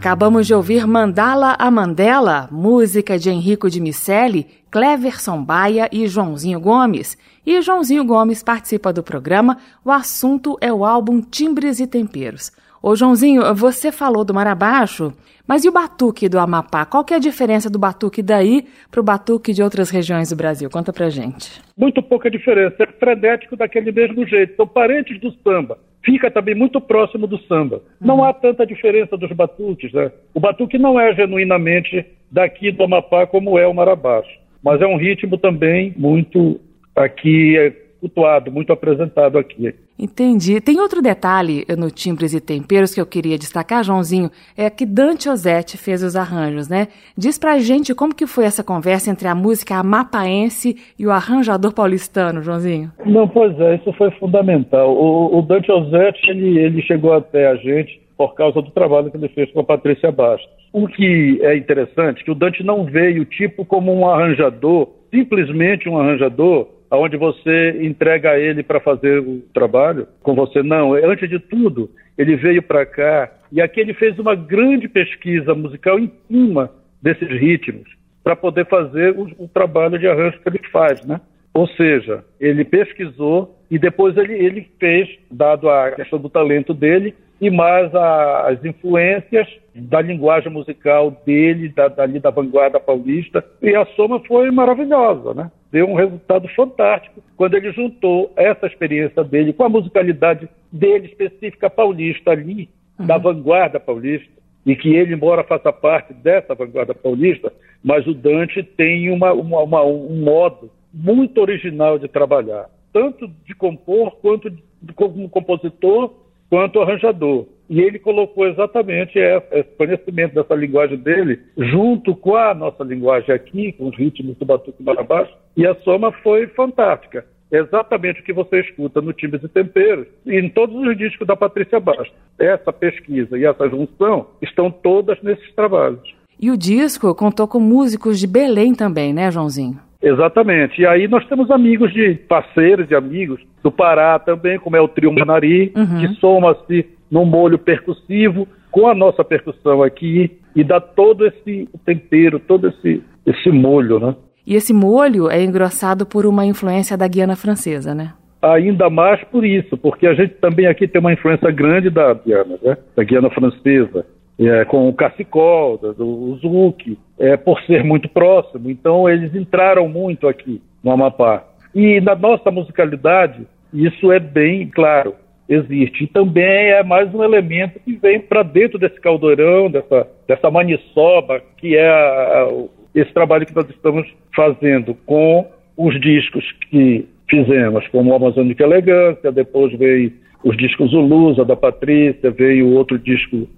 Acabamos 0.03 0.49
de 0.49 0.53
ouvir 0.53 0.85
Mandala 0.85 1.55
a 1.57 1.71
Mandela, 1.71 2.49
música 2.51 3.17
de 3.17 3.31
Henrico 3.31 3.71
de 3.71 3.81
Miceli, 3.81 4.49
Cleverson 4.69 5.41
Baia 5.45 5.89
e 5.93 6.09
Joãozinho 6.09 6.59
Gomes. 6.59 7.17
E 7.47 7.63
Joãozinho 7.63 8.05
Gomes 8.05 8.43
participa 8.43 8.93
do 8.93 9.01
programa. 9.01 9.59
O 9.85 9.93
assunto 9.93 10.59
é 10.61 10.73
o 10.73 10.85
álbum 10.85 11.21
Timbres 11.21 11.79
e 11.79 11.87
Temperos. 11.87 12.51
Ô 12.83 12.97
Joãozinho, 12.97 13.55
você 13.55 13.93
falou 13.93 14.25
do 14.25 14.35
Marabaixo, 14.35 15.13
mas 15.47 15.65
e 15.65 15.69
o 15.69 15.73
batuque 15.73 16.29
do 16.29 16.39
Amapá? 16.39 16.87
Qual 16.87 17.05
que 17.05 17.13
é 17.13 17.17
a 17.17 17.21
diferença 17.21 17.69
do 17.69 17.79
batuque 17.79 18.23
daí 18.23 18.65
para 18.91 19.01
o 19.01 19.05
batuque 19.05 19.53
de 19.53 19.63
outras 19.63 19.91
regiões 19.91 20.31
do 20.31 20.37
Brasil? 20.37 20.71
Conta 20.71 20.93
pra 20.93 21.11
gente. 21.11 21.61
Muito 21.77 22.03
pouca 22.03 22.31
diferença. 22.31 22.77
É 22.79 22.87
frenético 22.87 23.57
daquele 23.57 23.91
mesmo 23.93 24.27
jeito. 24.27 24.57
São 24.57 24.67
parentes 24.67 25.21
do 25.21 25.33
samba. 25.43 25.79
Fica 26.05 26.31
também 26.31 26.55
muito 26.55 26.81
próximo 26.81 27.27
do 27.27 27.39
samba. 27.47 27.83
Não 28.01 28.25
há 28.25 28.33
tanta 28.33 28.67
diferença 28.67 29.17
dos 29.17 29.31
batuques. 29.33 29.93
Né? 29.93 30.11
O 30.35 30.41
batuque 30.41 30.79
não 30.79 30.99
é 30.99 31.15
genuinamente 31.15 32.05
daqui 32.31 32.71
do 32.71 32.85
Amapá 32.85 33.27
como 33.27 33.59
é 33.59 33.67
o 33.67 33.75
Marabaixo. 33.75 34.41
Mas 34.63 34.81
é 34.81 34.87
um 34.87 34.97
ritmo 34.97 35.37
também 35.37 35.93
muito 35.97 36.61
aqui 36.95 37.57
é, 37.57 37.71
cultuado, 38.01 38.51
muito 38.51 38.73
apresentado 38.73 39.39
aqui. 39.39 39.75
Entendi. 40.03 40.61
Tem 40.61 40.81
outro 40.81 41.01
detalhe 41.01 41.65
no 41.79 41.89
Timbres 41.89 42.35
e 42.35 42.41
Temperos 42.41 42.93
que 42.93 43.01
eu 43.01 43.07
queria 43.07 43.39
destacar, 43.39 43.85
Joãozinho, 43.85 44.33
é 44.57 44.69
que 44.69 44.85
Dante 44.85 45.29
Ozzetti 45.29 45.79
fez 45.79 46.03
os 46.03 46.17
arranjos, 46.17 46.69
né? 46.69 46.89
Diz 47.17 47.39
pra 47.39 47.61
gente 47.61 47.95
como 47.95 48.13
que 48.13 48.27
foi 48.27 48.45
essa 48.45 48.65
conversa 48.65 49.13
entre 49.13 49.29
a 49.29 49.35
música 49.35 49.77
amapaense 49.77 50.75
e 50.99 51.07
o 51.07 51.13
arranjador 51.13 51.73
paulistano, 51.73 52.43
Joãozinho. 52.43 52.91
Não, 53.07 53.29
pois 53.29 53.57
é, 53.61 53.77
isso 53.77 53.93
foi 53.93 54.11
fundamental. 54.19 54.93
O, 54.93 55.39
o 55.39 55.43
Dante 55.43 55.71
Ozzetti, 55.71 56.31
ele, 56.31 56.59
ele 56.59 56.83
chegou 56.83 57.13
até 57.13 57.47
a 57.47 57.55
gente 57.55 58.03
por 58.17 58.35
causa 58.35 58.61
do 58.61 58.73
trabalho 58.73 59.09
que 59.09 59.17
ele 59.17 59.29
fez 59.29 59.53
com 59.53 59.61
a 59.61 59.65
Patrícia 59.65 60.11
Bastos. 60.11 60.51
O 60.73 60.89
que 60.89 61.39
é 61.43 61.57
interessante 61.57 62.25
que 62.25 62.31
o 62.33 62.35
Dante 62.35 62.65
não 62.65 62.87
veio 62.87 63.25
tipo 63.25 63.65
como 63.65 63.95
um 63.95 64.09
arranjador, 64.09 64.89
simplesmente 65.13 65.89
um 65.89 65.97
arranjador, 65.97 66.67
onde 66.97 67.17
você 67.17 67.79
entrega 67.83 68.39
ele 68.39 68.63
para 68.63 68.81
fazer 68.81 69.19
o 69.21 69.41
trabalho 69.55 70.07
com 70.23 70.35
você. 70.35 70.63
Não, 70.63 70.95
antes 70.95 71.29
de 71.29 71.39
tudo, 71.39 71.91
ele 72.19 72.37
veio 72.37 72.63
para 72.63 72.85
cá 72.85 73.31
e 73.51 73.61
aqui 73.61 73.81
ele 73.81 73.95
fez 73.95 74.19
uma 74.19 74.35
grande 74.35 74.89
pesquisa 74.89 75.55
musical 75.55 75.99
em 75.99 76.11
cima 76.29 76.71
desses 77.01 77.29
ritmos 77.29 77.89
para 78.23 78.37
poder 78.37 78.67
fazer 78.67 79.19
o, 79.19 79.45
o, 79.45 79.49
trabalho 79.49 79.99
de 79.99 80.07
arranjo 80.07 80.39
que 80.41 80.49
ele 80.49 80.61
faz, 80.71 81.05
né? 81.05 81.21
Ou 81.53 81.67
seja, 81.67 82.25
ele 82.41 82.65
pesquisou 82.65 83.62
e 83.73 83.79
depois 83.79 84.15
ele, 84.19 84.35
ele 84.35 84.69
fez, 84.79 85.09
dado 85.31 85.71
a 85.71 85.93
questão 85.93 86.19
do 86.19 86.29
talento 86.29 86.75
dele 86.75 87.15
e 87.41 87.49
mais 87.49 87.93
a, 87.95 88.51
as 88.51 88.63
influências 88.63 89.49
da 89.75 89.99
linguagem 90.03 90.53
musical 90.53 91.11
dele, 91.25 91.71
da, 91.71 91.89
dali 91.89 92.21
da 92.21 92.29
vanguarda 92.29 92.79
paulista, 92.79 93.43
e 93.63 93.75
a 93.75 93.87
soma 93.97 94.21
foi 94.21 94.51
maravilhosa, 94.51 95.33
né? 95.33 95.51
Deu 95.73 95.89
um 95.89 95.95
resultado 95.95 96.47
fantástico 96.49 97.23
quando 97.35 97.55
ele 97.55 97.73
juntou 97.73 98.31
essa 98.37 98.67
experiência 98.67 99.25
dele 99.25 99.55
com 99.55 99.65
a 99.65 99.71
musicalidade 99.71 100.51
dele 100.71 101.07
específica 101.07 101.71
paulista 101.71 102.33
ali, 102.33 102.69
uhum. 102.99 103.07
da 103.07 103.17
vanguarda 103.17 103.81
paulista, 103.81 104.29
e 104.67 104.77
que 104.77 104.95
ele, 104.95 105.15
embora 105.15 105.45
faça 105.45 105.73
parte 105.73 106.13
dessa 106.13 106.55
vanguarda 106.55 106.95
paulista, 106.95 107.51
mas 107.83 108.07
o 108.07 108.13
Dante 108.13 108.63
tem 108.63 109.11
uma, 109.11 109.33
uma, 109.33 109.63
uma, 109.63 109.83
um 109.83 110.23
modo 110.23 110.71
muito 110.93 111.41
original 111.41 111.99
de 111.99 112.07
trabalhar, 112.07 112.69
tanto 112.93 113.29
de 113.45 113.55
compor 113.55 114.13
quanto 114.21 114.51
de, 114.51 114.63
como 114.95 115.29
compositor 115.29 116.13
quanto 116.53 116.81
arranjador. 116.81 117.47
E 117.71 117.81
ele 117.81 117.99
colocou 117.99 118.47
exatamente 118.47 119.19
esse 119.19 119.71
conhecimento 119.79 120.35
dessa 120.35 120.55
linguagem 120.55 120.99
dele 120.99 121.41
junto 121.57 122.15
com 122.15 122.37
a 122.37 122.53
nossa 122.53 122.85
linguagem 122.85 123.35
aqui, 123.35 123.73
com 123.73 123.89
os 123.89 123.97
ritmos 123.97 124.37
do 124.37 124.45
Batuque 124.45 124.83
Marabaixo, 124.83 125.33
e 125.57 125.67
a 125.67 125.75
soma 125.77 126.13
foi 126.23 126.47
fantástica. 126.49 127.25
Exatamente 127.51 128.21
o 128.21 128.25
que 128.25 128.35
você 128.35 128.61
escuta 128.61 129.01
no 129.01 129.15
Timbres 129.15 129.43
e 129.43 129.49
Temperos 129.49 130.07
e 130.27 130.39
em 130.39 130.51
todos 130.51 130.75
os 130.77 130.97
discos 130.97 131.27
da 131.27 131.37
Patrícia 131.37 131.81
Bastos. 131.81 132.13
Essa 132.39 132.71
pesquisa 132.71 133.39
e 133.39 133.47
essa 133.47 133.69
junção 133.71 134.27
estão 134.43 134.71
todas 134.71 135.23
nesses 135.23 135.55
trabalhos. 135.55 136.15
E 136.39 136.51
o 136.51 136.57
disco 136.57 137.15
contou 137.15 137.49
com 137.49 137.61
músicos 137.61 138.21
de 138.21 138.27
Belém 138.27 138.75
também, 138.75 139.15
né, 139.15 139.31
Joãozinho? 139.31 139.79
Exatamente. 140.03 140.83
E 140.83 140.87
aí 140.87 141.07
nós 141.07 141.25
temos 141.27 141.51
amigos 141.51 141.93
de 141.93 142.15
parceiros 142.29 142.91
e 142.91 142.95
amigos 142.95 143.41
do 143.63 143.71
Pará 143.71 144.19
também, 144.19 144.59
como 144.59 144.77
é 144.77 144.81
o 144.81 144.89
Trio 144.89 145.13
Manari, 145.13 145.73
uhum. 145.77 146.01
que 146.01 146.09
soma-se 146.17 146.87
num 147.11 147.25
molho 147.25 147.59
percussivo 147.59 148.49
com 148.71 148.89
a 148.89 148.95
nossa 148.95 149.23
percussão 149.23 149.83
aqui 149.83 150.39
e 150.57 150.65
dá 150.65 150.81
todo 150.81 151.27
esse 151.27 151.69
tempero, 151.85 152.41
todo 152.41 152.69
esse, 152.69 153.03
esse 153.25 153.51
molho, 153.51 154.01
né? 154.01 154.17
E 154.47 154.57
esse 154.57 154.73
molho 154.73 155.31
é 155.31 155.43
engrossado 155.43 156.05
por 156.05 156.27
uma 156.27 156.45
influência 156.45 156.97
da 156.97 157.07
Guiana 157.07 157.37
Francesa, 157.37 157.95
né? 157.95 158.15
Ainda 158.43 158.91
mais 158.91 159.23
por 159.25 159.45
isso, 159.45 159.77
porque 159.77 160.05
a 160.05 160.15
gente 160.15 160.35
também 160.35 160.67
aqui 160.67 160.89
tem 160.89 161.01
uma 161.01 161.13
influência 161.13 161.49
grande 161.53 161.91
da 161.91 162.13
Guiana, 162.13 162.59
né? 162.61 162.77
da 162.97 163.05
Guiana 163.05 163.31
Francesa, 163.31 164.05
é, 164.39 164.65
com 164.65 164.89
o 164.89 164.95
cacicol, 164.95 165.79
do 165.79 166.37
zouk, 166.37 166.99
é, 167.19 167.37
por 167.37 167.61
ser 167.63 167.85
muito 167.85 168.09
próximo. 168.09 168.71
Então 168.71 169.09
eles 169.09 169.35
entraram 169.35 169.89
muito 169.89 170.27
aqui 170.29 170.61
no 170.83 170.91
Amapá. 170.91 171.45
E 171.75 172.01
na 172.01 172.15
nossa 172.15 172.51
musicalidade, 172.51 173.47
isso 173.73 174.13
é 174.13 174.19
bem 174.19 174.69
claro, 174.69 175.15
existe. 175.49 176.05
E 176.05 176.07
também 176.07 176.71
é 176.71 176.83
mais 176.83 177.13
um 177.15 177.23
elemento 177.23 177.81
que 177.81 177.95
vem 177.97 178.21
para 178.21 178.43
dentro 178.43 178.79
desse 178.79 179.01
caldeirão, 179.01 179.71
dessa, 179.71 180.07
dessa 180.29 180.51
maniçoba, 180.51 181.41
que 181.57 181.77
é 181.77 181.89
a, 181.89 182.43
a, 182.45 182.65
esse 182.95 183.13
trabalho 183.13 183.47
que 183.47 183.55
nós 183.55 183.69
estamos 183.71 184.07
fazendo 184.35 184.95
com 185.07 185.47
os 185.77 185.99
discos 186.01 186.45
que 186.71 187.07
fizemos, 187.29 187.87
como 187.89 188.11
o 188.11 188.15
Amazônica 188.15 188.63
Elegância, 188.63 189.33
depois 189.33 189.73
veio 189.79 190.13
os 190.45 190.57
discos 190.57 190.91
Zulusa, 190.91 191.45
da 191.45 191.57
Patrícia, 191.57 192.31
veio 192.31 192.75
outro 192.75 192.99
disco 192.99 193.49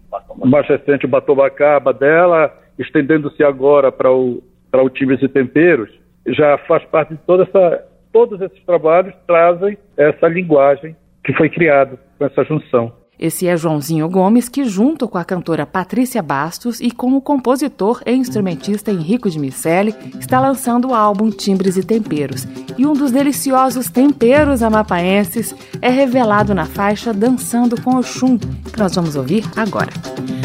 mais 0.44 0.66
recente, 0.66 1.06
o 1.06 1.08
Batobacaba 1.08 1.92
dela, 1.92 2.52
estendendo-se 2.78 3.42
agora 3.42 3.90
para 3.92 4.10
o, 4.10 4.42
para 4.70 4.82
o 4.82 4.90
Times 4.90 5.22
e 5.22 5.28
Temperos, 5.28 5.90
já 6.26 6.58
faz 6.58 6.84
parte 6.86 7.14
de 7.14 7.20
toda 7.26 7.44
essa. 7.44 7.84
Todos 8.12 8.40
esses 8.40 8.64
trabalhos 8.64 9.12
trazem 9.26 9.76
essa 9.96 10.28
linguagem 10.28 10.94
que 11.24 11.32
foi 11.32 11.48
criada 11.48 11.98
com 12.16 12.24
essa 12.24 12.44
junção. 12.44 12.92
Esse 13.18 13.46
é 13.46 13.56
Joãozinho 13.56 14.08
Gomes, 14.08 14.48
que, 14.48 14.64
junto 14.64 15.08
com 15.08 15.16
a 15.16 15.24
cantora 15.24 15.64
Patrícia 15.64 16.22
Bastos 16.22 16.80
e 16.80 16.90
com 16.90 17.16
o 17.16 17.20
compositor 17.20 18.02
e 18.04 18.12
instrumentista 18.12 18.90
Henrico 18.90 19.30
de 19.30 19.38
Miceli, 19.38 19.94
está 20.18 20.40
lançando 20.40 20.88
o 20.88 20.94
álbum 20.94 21.30
Timbres 21.30 21.76
e 21.76 21.82
Temperos. 21.82 22.46
E 22.76 22.84
um 22.84 22.92
dos 22.92 23.12
deliciosos 23.12 23.88
temperos 23.88 24.62
amapaenses 24.62 25.54
é 25.80 25.90
revelado 25.90 26.54
na 26.54 26.66
faixa 26.66 27.12
Dançando 27.12 27.80
com 27.80 27.96
o 27.96 28.02
Chum, 28.02 28.36
que 28.36 28.78
nós 28.78 28.94
vamos 28.94 29.14
ouvir 29.14 29.44
agora. 29.56 29.92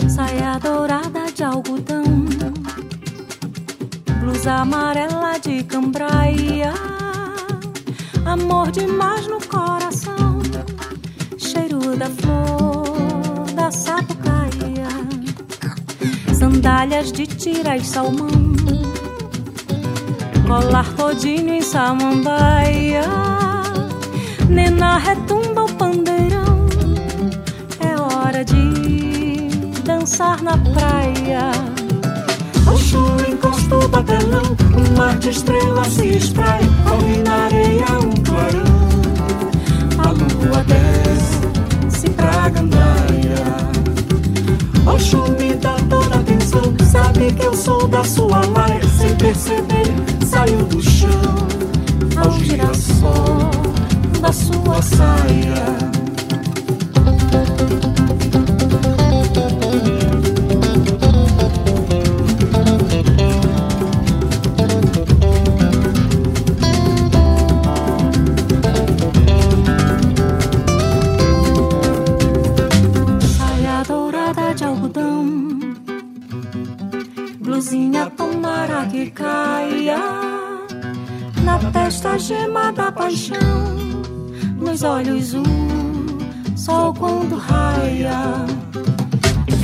Saia 0.08 0.60
dourada 0.60 1.32
de 1.34 1.44
algodão, 1.44 2.04
blusa 4.20 4.54
amarela 4.54 5.40
de 5.40 5.64
cambraia, 5.64 6.74
amor 8.26 8.72
demais 8.72 9.28
no 9.28 9.40
coração 9.48 10.39
da 12.00 12.10
flor 12.10 13.46
da 13.54 13.70
sapucaia, 13.70 14.88
sandálias 16.34 17.12
de 17.12 17.28
tira 17.28 17.76
e 17.76 17.84
salmão, 17.84 18.30
colar 20.48 20.88
todinho 20.94 21.56
em 21.56 21.62
samambaia, 21.62 23.04
nena 24.48 24.98
retumba 24.98 25.66
o 25.66 25.74
pandeirão, 25.74 26.68
é 27.82 28.00
hora 28.00 28.46
de 28.46 29.50
dançar 29.84 30.42
na 30.42 30.58
praia. 30.58 31.52
Oxum 32.74 33.30
encosta 33.30 33.76
o 33.76 33.88
batelão, 33.90 34.56
um 34.74 34.98
mar 34.98 35.20
de 35.20 35.32
estrelas 35.32 35.88
se 35.88 36.08
esprai, 36.16 36.62
corre 36.88 37.18
na 37.24 37.44
areia 37.44 37.86
um 38.00 38.24
clarão, 38.24 38.80
a 39.98 40.12
lua 40.12 40.64
desce 40.64 41.39
pra 42.40 42.50
gandaia. 42.50 42.90
Me 45.38 45.54
dá 45.56 45.76
toda 45.90 46.16
atenção, 46.16 46.62
sabe 46.90 47.32
que 47.34 47.46
eu 47.46 47.54
sou 47.54 47.88
da 47.88 48.04
sua 48.04 48.42
laia. 48.46 48.82
Sem 48.98 49.16
perceber, 49.16 49.94
saiu 50.26 50.64
do 50.66 50.82
chão 50.82 51.10
ao 52.16 52.32
girassol 52.40 53.52
da 54.22 54.32
sua 54.32 54.82
saia. 54.82 55.99
Olhos 85.10 85.34
um 85.34 86.56
sol 86.56 86.94
quando 86.94 87.36
raia. 87.36 88.46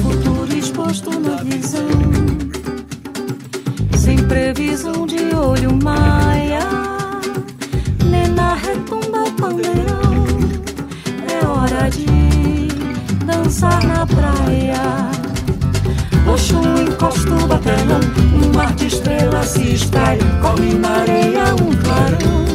Futuro 0.01 0.57
exposto 0.57 1.19
na 1.19 1.37
visão 1.43 1.87
sem 3.97 4.17
previsão 4.27 5.05
de 5.05 5.35
olho 5.35 5.75
maia. 5.83 6.67
Nena 8.09 8.55
retumba 8.55 9.23
o 9.23 9.31
pandeirão 9.33 10.25
é 11.31 11.45
hora 11.45 11.89
de 11.89 12.67
dançar 13.25 13.83
na 13.85 14.05
praia. 14.05 15.11
Oxum 16.27 16.81
encosta 16.81 17.31
o 17.31 17.47
batelão 17.47 17.99
Um 18.43 18.55
mar 18.55 18.73
de 18.73 18.87
estrelas 18.87 19.49
se 19.49 19.73
extrai. 19.73 20.17
Come 20.41 20.73
na 20.73 20.89
areia 20.89 21.55
um 21.55 21.71
clarão 21.83 22.45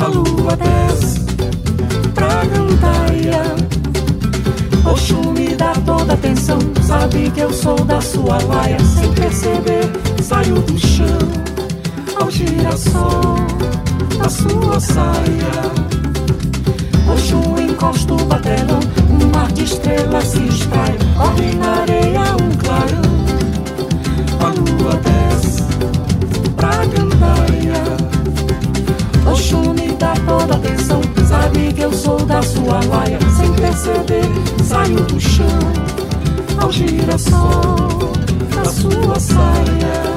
A 0.00 0.06
lua 0.06 0.56
desce 0.56 1.23
gandaia 2.46 3.42
Oxum 4.84 5.32
me 5.32 5.54
dá 5.56 5.72
toda 5.86 6.12
atenção 6.12 6.58
Sabe 6.86 7.30
que 7.30 7.40
eu 7.40 7.52
sou 7.52 7.76
da 7.84 8.00
sua 8.00 8.38
laia. 8.44 8.78
Sem 8.80 9.12
perceber, 9.14 9.90
saio 10.22 10.60
do 10.60 10.78
chão. 10.78 11.18
Ao 12.20 12.30
girassol 12.30 13.36
da 14.18 14.28
sua 14.28 14.78
saia. 14.78 15.94
Oxum 17.12 17.58
encosta 17.58 18.12
o 18.12 18.24
batelão 18.26 18.80
Um 19.10 19.26
mar 19.30 19.50
de 19.52 19.64
estrelas 19.64 20.24
se 20.24 20.42
espalha 20.46 20.98
Corre 21.16 21.54
na 21.54 21.80
areia 21.82 22.36
um 22.42 22.50
clarão. 22.56 23.14
A 24.40 24.48
lua 24.48 25.00
desce 25.00 25.62
pra 26.56 26.84
gandaia 26.86 27.82
Oxum 29.30 29.72
me 29.74 29.88
dá 29.96 30.14
toda 30.26 30.54
atenção 30.54 31.03
Sabe 31.26 31.72
que 31.72 31.82
eu 31.82 31.92
sou 31.92 32.18
da 32.24 32.42
sua 32.42 32.80
laia. 32.84 33.18
Sem 33.36 33.52
perceber, 33.54 34.24
saio 34.64 35.00
do 35.06 35.20
chão 35.20 35.44
Ao 36.60 36.70
girassol 36.70 38.12
da 38.54 38.64
sua 38.64 39.18
saia 39.18 40.13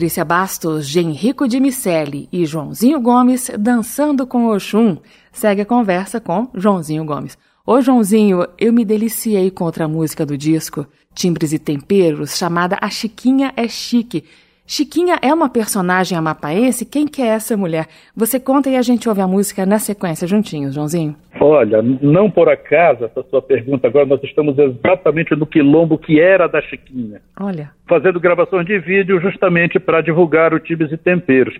Patrícia 0.00 0.24
Bastos, 0.24 0.88
de 0.88 0.98
Henrico 0.98 1.46
de 1.46 1.60
Miceli 1.60 2.26
e 2.32 2.46
Joãozinho 2.46 2.98
Gomes 3.02 3.50
dançando 3.58 4.26
com 4.26 4.46
Oxum. 4.46 4.96
Segue 5.30 5.60
a 5.60 5.66
conversa 5.66 6.18
com 6.18 6.48
Joãozinho 6.54 7.04
Gomes. 7.04 7.36
Ô 7.66 7.82
Joãozinho, 7.82 8.46
eu 8.58 8.72
me 8.72 8.82
deliciei 8.82 9.50
contra 9.50 9.84
a 9.84 9.88
música 9.88 10.24
do 10.24 10.38
disco 10.38 10.86
Timbres 11.14 11.52
e 11.52 11.58
Temperos, 11.58 12.38
chamada 12.38 12.78
A 12.80 12.88
Chiquinha 12.88 13.52
é 13.54 13.68
Chique. 13.68 14.24
Chiquinha 14.72 15.18
é 15.20 15.34
uma 15.34 15.50
personagem 15.50 16.16
amapaense? 16.16 16.86
Quem 16.86 17.04
que 17.04 17.20
é 17.20 17.26
essa 17.26 17.56
mulher? 17.56 17.86
Você 18.14 18.38
conta 18.38 18.70
e 18.70 18.76
a 18.76 18.82
gente 18.82 19.08
ouve 19.08 19.20
a 19.20 19.26
música 19.26 19.66
na 19.66 19.80
sequência 19.80 20.28
juntinhos, 20.28 20.76
Joãozinho. 20.76 21.16
Olha, 21.40 21.82
não 21.82 22.30
por 22.30 22.48
acaso 22.48 23.04
essa 23.04 23.20
sua 23.24 23.42
pergunta 23.42 23.88
agora, 23.88 24.06
nós 24.06 24.22
estamos 24.22 24.56
exatamente 24.56 25.34
no 25.34 25.44
quilombo 25.44 25.98
que 25.98 26.20
era 26.20 26.46
da 26.46 26.62
Chiquinha. 26.62 27.20
Olha. 27.40 27.72
Fazendo 27.88 28.20
gravações 28.20 28.64
de 28.64 28.78
vídeo 28.78 29.20
justamente 29.20 29.80
para 29.80 30.02
divulgar 30.02 30.54
o 30.54 30.60
Tibes 30.60 30.92
e 30.92 30.96
Temperos. 30.96 31.56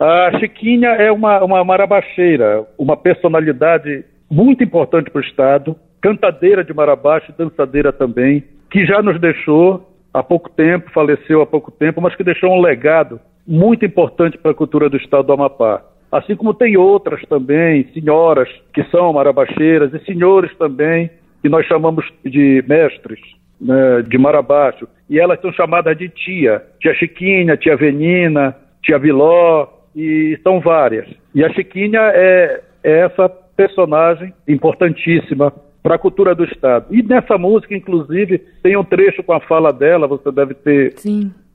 A 0.00 0.38
Chiquinha 0.40 0.88
é 0.88 1.12
uma, 1.12 1.44
uma 1.44 1.62
marabacheira, 1.62 2.66
uma 2.78 2.96
personalidade 2.96 4.06
muito 4.30 4.64
importante 4.64 5.10
para 5.10 5.20
o 5.20 5.24
Estado, 5.24 5.76
cantadeira 6.00 6.64
de 6.64 6.72
marabaixo, 6.72 7.30
dançadeira 7.36 7.92
também, 7.92 8.42
que 8.70 8.86
já 8.86 9.02
nos 9.02 9.20
deixou 9.20 9.93
há 10.14 10.22
pouco 10.22 10.48
tempo, 10.48 10.92
faleceu 10.92 11.42
há 11.42 11.46
pouco 11.46 11.72
tempo, 11.72 12.00
mas 12.00 12.14
que 12.14 12.22
deixou 12.22 12.50
um 12.50 12.60
legado 12.60 13.20
muito 13.46 13.84
importante 13.84 14.38
para 14.38 14.52
a 14.52 14.54
cultura 14.54 14.88
do 14.88 14.96
estado 14.96 15.26
do 15.26 15.32
Amapá. 15.32 15.82
Assim 16.10 16.36
como 16.36 16.54
tem 16.54 16.76
outras 16.76 17.20
também, 17.28 17.88
senhoras 17.92 18.48
que 18.72 18.84
são 18.84 19.12
marabaxeiras 19.12 19.92
e 19.92 20.04
senhores 20.04 20.56
também, 20.56 21.10
que 21.42 21.48
nós 21.48 21.66
chamamos 21.66 22.06
de 22.24 22.64
mestres 22.68 23.18
né, 23.60 24.02
de 24.02 24.16
marabaixo. 24.16 24.86
E 25.10 25.18
elas 25.18 25.40
são 25.40 25.52
chamadas 25.52 25.98
de 25.98 26.08
tia. 26.08 26.62
Tia 26.80 26.94
Chiquinha, 26.94 27.56
tia 27.56 27.76
Venina, 27.76 28.56
tia 28.82 28.98
Viló, 28.98 29.68
e 29.94 30.38
são 30.42 30.60
várias. 30.60 31.08
E 31.34 31.44
a 31.44 31.52
Chiquinha 31.52 32.00
é, 32.14 32.62
é 32.82 32.98
essa 33.00 33.28
personagem 33.28 34.32
importantíssima 34.46 35.52
para 35.84 35.96
a 35.96 35.98
cultura 35.98 36.34
do 36.34 36.44
Estado. 36.44 36.86
E 36.90 37.02
nessa 37.02 37.36
música, 37.36 37.76
inclusive, 37.76 38.38
tem 38.62 38.74
um 38.74 38.82
trecho 38.82 39.22
com 39.22 39.34
a 39.34 39.40
fala 39.40 39.70
dela, 39.70 40.08
você 40.08 40.32
deve 40.32 40.54
ter, 40.54 40.94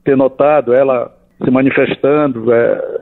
ter 0.04 0.16
notado, 0.16 0.72
ela 0.72 1.12
se 1.42 1.50
manifestando, 1.50 2.52
é, 2.52 3.00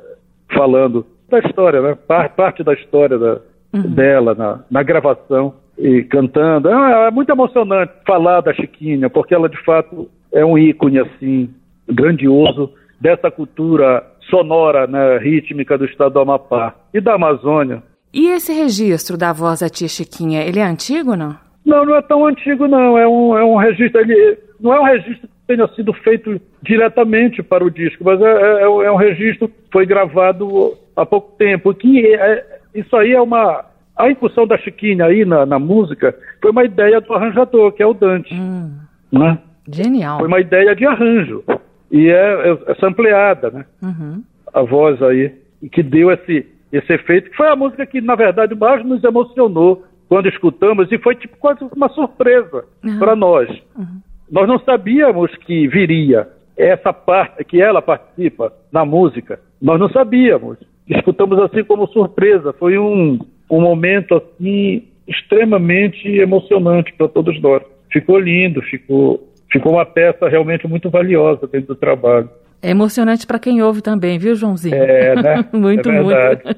falando 0.55 1.05
da 1.29 1.39
história, 1.41 1.83
né? 1.83 1.99
parte 2.35 2.65
da 2.65 2.73
história 2.73 3.19
da, 3.19 3.41
uhum. 3.75 3.91
dela 3.91 4.35
na, 4.35 4.61
na, 4.71 4.83
gravação 4.83 5.53
e 5.77 6.03
cantando. 6.05 6.71
É, 6.71 7.09
é, 7.09 7.11
muito 7.11 7.31
emocionante 7.31 7.93
falar 8.07 8.41
da 8.41 8.55
Chiquinha, 8.55 9.11
porque 9.11 9.35
ela 9.35 9.51
de 9.51 9.63
fato 9.65 10.09
é 10.33 10.43
um 10.43 10.57
ícone 10.57 10.99
assim 10.99 11.51
grandioso 11.87 12.73
dessa 12.99 13.31
cultura 13.31 14.03
sonora, 14.31 14.87
né, 14.87 15.19
rítmica 15.19 15.77
do 15.77 15.85
estado 15.85 16.15
do 16.15 16.21
Amapá 16.21 16.75
e 16.95 17.03
da 17.03 17.15
Amazônia. 17.15 17.83
E 18.13 18.29
esse 18.29 18.53
registro 18.53 19.17
da 19.17 19.33
voz 19.33 19.61
da 19.61 19.69
tia 19.69 19.89
Chiquinha, 19.89 20.43
ele 20.43 20.59
é 20.59 20.65
antigo 20.65 21.15
não? 21.15 21.37
Não, 21.65 21.85
não 21.85 21.97
é 21.97 22.03
tão 22.03 22.27
antigo 22.27 22.67
não. 22.67 22.97
É 22.97 23.07
um, 23.07 23.37
é 23.37 23.45
um 23.45 23.57
registro, 23.57 24.01
ele, 24.01 24.39
não 24.59 24.73
é 24.73 24.81
um 24.81 24.85
registro 24.85 25.29
que 25.29 25.47
tenha 25.47 25.69
sido 25.69 25.93
feito 25.93 26.41
diretamente 26.63 27.43
para 27.43 27.65
o 27.65 27.71
disco, 27.71 28.05
mas 28.05 28.21
é, 28.21 28.25
é, 28.25 28.63
é 28.63 28.91
um 28.91 28.97
registro 28.97 29.49
que 29.49 29.55
foi 29.71 29.85
gravado 29.85 30.77
há 30.97 31.05
pouco 31.05 31.37
tempo. 31.37 31.75
Que 31.75 32.07
é, 32.07 32.15
é, 32.15 32.61
isso 32.75 32.97
aí 32.97 33.13
é 33.13 33.21
uma. 33.21 33.65
A 33.97 34.11
incursão 34.11 34.47
da 34.47 34.57
Chiquinha 34.57 35.05
aí 35.05 35.25
na, 35.25 35.45
na, 35.45 35.59
música 35.59 36.15
foi 36.41 36.53
uma 36.53 36.65
ideia 36.65 37.01
do 37.01 37.13
arranjador, 37.13 37.73
que 37.73 37.83
é 37.83 37.87
o 37.87 37.93
Dante. 37.93 38.33
Hum, 38.33 38.71
né? 39.13 39.39
Genial. 39.71 40.21
Foi 40.21 40.29
uma 40.29 40.41
ideia 40.41 40.75
de 40.75 40.87
arranjo. 40.87 41.45
E 41.91 42.09
é, 42.09 42.51
é, 42.51 42.59
é 42.69 42.75
sampleada, 42.77 43.51
né? 43.51 43.65
Uhum. 43.83 44.23
A 44.55 44.63
voz 44.63 45.03
aí. 45.03 45.35
Que 45.73 45.83
deu 45.83 46.13
esse 46.13 46.47
esse 46.73 46.93
efeito, 46.93 47.31
que 47.31 47.37
foi 47.37 47.49
a 47.49 47.57
música 47.57 47.87
que, 47.87 48.01
na 48.01 48.15
verdade, 48.15 48.55
mais 48.55 48.85
nos 48.85 49.03
emocionou 49.03 49.85
quando 50.09 50.29
escutamos 50.29 50.91
e 50.91 50.99
foi 50.99 51.15
tipo 51.15 51.37
quase 51.39 51.65
uma 51.75 51.89
surpresa 51.91 52.65
uhum. 52.85 52.99
para 52.99 53.15
nós. 53.15 53.49
Uhum. 53.77 54.01
Nós 54.31 54.49
não 54.49 54.59
sabíamos 54.59 55.35
que 55.39 55.67
viria 55.69 56.29
essa 56.57 56.93
parte, 56.93 57.45
que 57.45 57.61
ela 57.61 57.81
participa 57.81 58.53
na 58.73 58.85
música. 58.85 59.41
Nós 59.61 59.79
não 59.79 59.89
sabíamos. 59.91 60.59
Escutamos 60.89 61.39
assim 61.39 61.63
como 61.65 61.87
surpresa. 61.89 62.53
Foi 62.53 62.79
um, 62.79 63.19
um 63.51 63.61
momento 63.61 64.15
assim 64.15 64.85
extremamente 65.07 66.07
emocionante 66.09 66.93
para 66.95 67.09
todos 67.09 67.41
nós. 67.41 67.63
Ficou 67.91 68.19
lindo, 68.19 68.61
ficou, 68.63 69.29
ficou 69.51 69.73
uma 69.73 69.87
peça 69.87 70.29
realmente 70.29 70.67
muito 70.67 70.91
valiosa 70.91 71.47
dentro 71.47 71.69
do 71.69 71.77
trabalho. 71.77 72.29
É 72.61 72.71
emocionante 72.71 73.27
para 73.27 73.39
quem 73.39 73.63
ouve 73.63 73.81
também, 73.81 74.19
viu, 74.19 74.35
Joãozinho? 74.35 74.75
É, 74.75 75.15
né? 75.15 75.45
muito, 75.53 75.89
é 75.91 76.03
muito. 76.03 76.57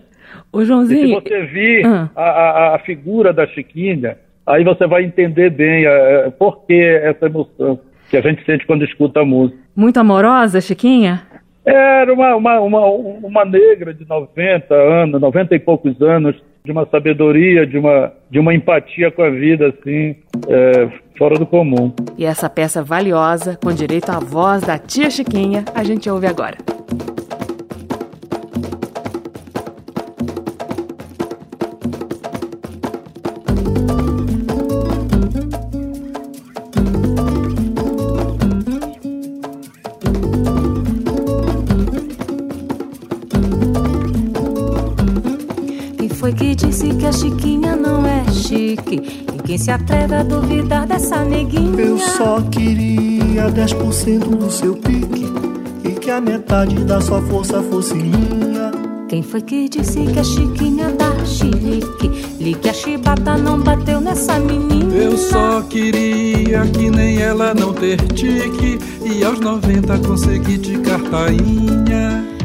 Ô, 0.52 0.64
Joãozinho. 0.64 1.18
E 1.18 1.22
se 1.22 1.28
você 1.28 1.42
vir 1.46 1.86
ah. 1.86 2.08
a, 2.16 2.22
a, 2.22 2.76
a, 2.76 2.78
figura 2.80 3.32
da 3.32 3.46
Chiquinha, 3.46 4.16
aí 4.46 4.64
você 4.64 4.86
vai 4.86 5.04
entender 5.04 5.50
bem 5.50 5.86
a, 5.86 6.26
a, 6.26 6.30
por 6.30 6.64
que 6.66 6.74
essa 6.74 7.26
emoção 7.26 7.78
que 8.08 8.16
a 8.16 8.20
gente 8.20 8.44
sente 8.44 8.66
quando 8.66 8.84
escuta 8.84 9.20
a 9.20 9.24
música. 9.24 9.60
Muito 9.76 10.00
amorosa, 10.00 10.60
Chiquinha? 10.60 11.22
Era 11.64 12.12
uma, 12.12 12.34
uma, 12.34 12.60
uma, 12.60 12.86
uma 12.86 13.44
negra 13.44 13.94
de 13.94 14.08
90 14.08 14.74
anos, 14.74 15.20
90 15.20 15.54
e 15.54 15.58
poucos 15.58 16.00
anos, 16.00 16.34
de 16.64 16.72
uma 16.72 16.86
sabedoria, 16.86 17.66
de 17.66 17.78
uma, 17.78 18.12
de 18.30 18.38
uma 18.38 18.54
empatia 18.54 19.10
com 19.10 19.22
a 19.22 19.30
vida, 19.30 19.68
assim, 19.68 20.16
é, 20.48 20.88
fora 21.16 21.38
do 21.38 21.46
comum. 21.46 21.92
E 22.18 22.24
essa 22.24 22.48
peça 22.50 22.82
valiosa, 22.82 23.58
com 23.62 23.72
direito 23.72 24.10
à 24.10 24.18
voz 24.18 24.62
da 24.62 24.78
tia 24.78 25.10
Chiquinha, 25.10 25.64
a 25.74 25.82
gente 25.82 26.08
ouve 26.08 26.26
agora. 26.26 26.56
Quem 49.44 49.58
se 49.58 49.70
atreve 49.70 50.14
a 50.14 50.22
duvidar 50.22 50.86
dessa 50.86 51.24
neguinha? 51.24 51.80
Eu 51.80 51.98
só 51.98 52.40
queria 52.42 53.50
10% 53.50 54.18
do 54.36 54.50
seu 54.50 54.76
pique 54.76 55.26
e 55.84 55.92
que 55.92 56.10
a 56.10 56.20
metade 56.20 56.84
da 56.84 57.00
sua 57.00 57.20
força 57.22 57.62
fosse 57.62 57.94
minha. 57.94 58.70
Quem 59.08 59.24
foi 59.24 59.40
que 59.40 59.68
disse 59.68 60.04
que 60.04 60.20
a 60.20 60.22
Chiquinha 60.22 60.90
da 60.92 61.24
chilique? 61.24 62.08
Li 62.38 62.54
que 62.54 62.68
a 62.68 62.72
chibata 62.72 63.36
não 63.36 63.58
bateu 63.60 64.00
nessa 64.00 64.38
menina. 64.38 64.94
Eu 64.94 65.18
só 65.18 65.62
queria 65.62 66.64
que 66.66 66.88
nem 66.88 67.20
ela 67.20 67.52
não 67.52 67.72
ter 67.72 67.96
tique 68.12 68.78
e 69.04 69.24
aos 69.24 69.40
90 69.40 69.98
conseguir 69.98 70.58
de 70.58 70.78
cartainha. 70.78 72.39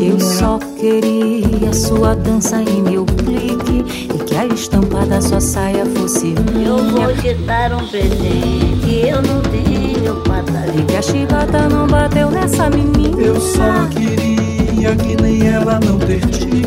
Eu 0.00 0.18
só 0.18 0.58
queria 0.80 1.70
sua 1.74 2.14
dança 2.14 2.62
e 2.62 2.80
meu 2.80 3.04
clique 3.04 4.08
E 4.14 4.24
que 4.24 4.34
a 4.34 4.46
estampa 4.46 5.04
da 5.04 5.20
sua 5.20 5.38
saia 5.38 5.84
fosse 5.84 6.28
minha. 6.28 6.68
Eu 6.68 6.78
vou 6.78 7.14
te 7.14 7.34
dar 7.34 7.74
um 7.74 7.86
presente 7.86 9.06
Eu 9.06 9.20
não 9.20 9.42
tenho 9.42 10.14
pataria 10.22 10.80
E 10.80 10.84
que 10.84 10.96
a 10.96 11.02
chibata 11.02 11.68
não 11.68 11.86
bateu 11.86 12.30
nessa 12.30 12.70
menina. 12.70 13.20
Eu 13.20 13.38
só 13.38 13.86
queria 13.90 14.96
que 14.96 15.20
nem 15.20 15.46
ela 15.46 15.78
não 15.78 15.98
ter 15.98 16.20
tique 16.26 16.64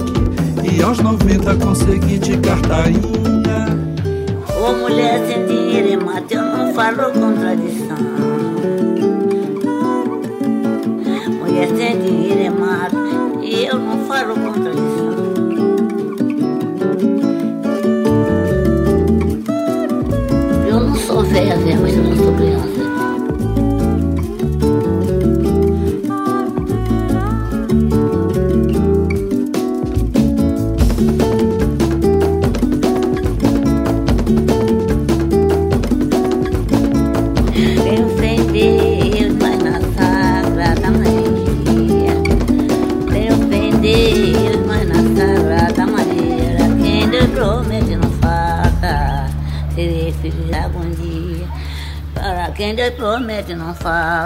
E 0.63 0.83
aos 0.83 0.99
90 0.99 1.55
consegui 1.55 2.19
de 2.19 2.37
cartainha. 2.37 3.75
Ô 4.55 4.73
mulher 4.73 5.25
sem 5.25 5.47
dinheiro 5.47 5.87
e 5.87 5.97
mate 5.97 6.35
Eu 6.35 6.43
não 6.43 6.71
falo 6.75 7.11
contradição 7.11 8.26
e 13.47 13.65
eu 13.65 13.79
não 13.79 14.05
falo 14.05 14.33
isso. 14.33 15.07
Eu 20.67 20.79
não 20.81 20.95
sou 20.95 21.23
velha, 21.23 21.55
mas 21.81 21.95
eu 21.95 22.03
não 22.03 22.15
sou 22.17 22.33
criança. 22.33 22.66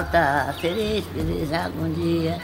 Falta, 0.02 0.56
serei 0.60 1.02
feliz 1.02 1.54
algum 1.54 1.92
dia. 1.92 2.40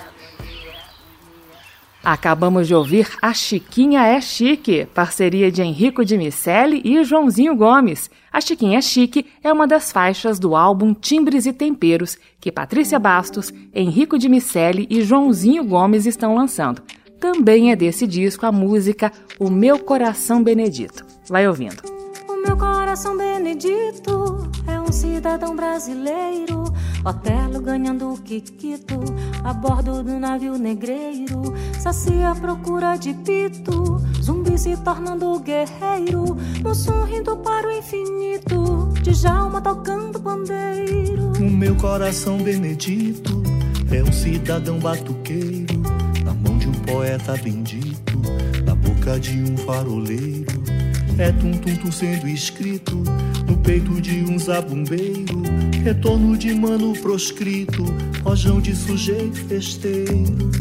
Acabamos 2.03 2.67
de 2.67 2.75
ouvir 2.75 3.09
A 3.21 3.33
Chiquinha 3.33 4.01
é 4.01 4.21
Chique, 4.21 4.85
parceria 4.93 5.51
de 5.51 5.61
Henrico 5.61 6.05
de 6.05 6.17
Miceli 6.17 6.81
e 6.85 7.03
Joãozinho 7.03 7.55
Gomes. 7.55 8.09
A 8.31 8.39
Chiquinha 8.39 8.77
é 8.77 8.81
Chique 8.81 9.25
é 9.43 9.51
uma 9.51 9.67
das 9.67 9.91
faixas 9.91 10.39
do 10.39 10.55
álbum 10.55 10.93
Timbres 10.93 11.45
e 11.45 11.51
Temperos 11.51 12.17
que 12.39 12.51
Patrícia 12.51 12.97
Bastos, 12.97 13.51
Henrico 13.73 14.17
de 14.17 14.29
Miceli 14.29 14.87
e 14.89 15.01
Joãozinho 15.01 15.65
Gomes 15.65 16.05
estão 16.05 16.35
lançando. 16.35 16.81
Também 17.19 17.71
é 17.71 17.75
desse 17.75 18.07
disco 18.07 18.45
a 18.45 18.51
música 18.51 19.11
O 19.39 19.49
Meu 19.49 19.79
Coração 19.79 20.41
Benedito. 20.41 21.03
Vai 21.27 21.47
ouvindo. 21.47 21.96
O 22.27 22.41
meu 22.45 22.57
coração 22.57 23.17
benedito 23.17 24.49
é 24.67 24.79
um 24.79 24.91
cidadão 24.91 25.55
brasileiro 25.55 26.67
Otelo 27.07 27.61
ganhando 27.61 28.11
o 28.11 28.17
Kikito 28.17 28.99
a 29.41 29.53
bordo 29.53 30.03
do 30.03 30.19
navio 30.19 30.57
negreiro. 30.57 31.53
Saci 31.79 32.21
à 32.21 32.35
procura 32.35 32.97
de 32.97 33.13
pito, 33.13 34.01
zumbi 34.21 34.57
se 34.57 34.75
tornando 34.75 35.39
guerreiro. 35.39 36.35
Mussum 36.61 37.03
rindo 37.05 37.37
para 37.37 37.67
o 37.67 37.71
infinito, 37.71 38.89
Djalma 39.01 39.61
tocando 39.61 40.19
bandeiro. 40.19 41.31
O 41.39 41.49
meu 41.49 41.75
coração 41.75 42.37
benedito 42.39 43.41
é 43.89 44.03
um 44.03 44.11
cidadão 44.11 44.77
batuqueiro, 44.77 45.81
na 46.25 46.33
mão 46.33 46.57
de 46.57 46.67
um 46.67 46.73
poeta 46.73 47.37
bendito, 47.41 48.21
na 48.65 48.75
boca 48.75 49.17
de 49.17 49.41
um 49.43 49.55
faroleiro. 49.59 50.56
É 51.19 51.31
tum-tum-tum 51.31 51.91
sendo 51.91 52.27
escrito 52.27 53.03
no 53.47 53.57
peito 53.57 53.99
de 53.99 54.23
um 54.23 54.37
zabumbeiro 54.37 55.41
Retorno 55.83 56.37
de 56.37 56.53
mano 56.53 56.93
proscrito, 57.01 57.85
rojão 58.21 58.59
de 58.59 58.75
sujeito 58.75 59.37
festeiro. 59.47 60.51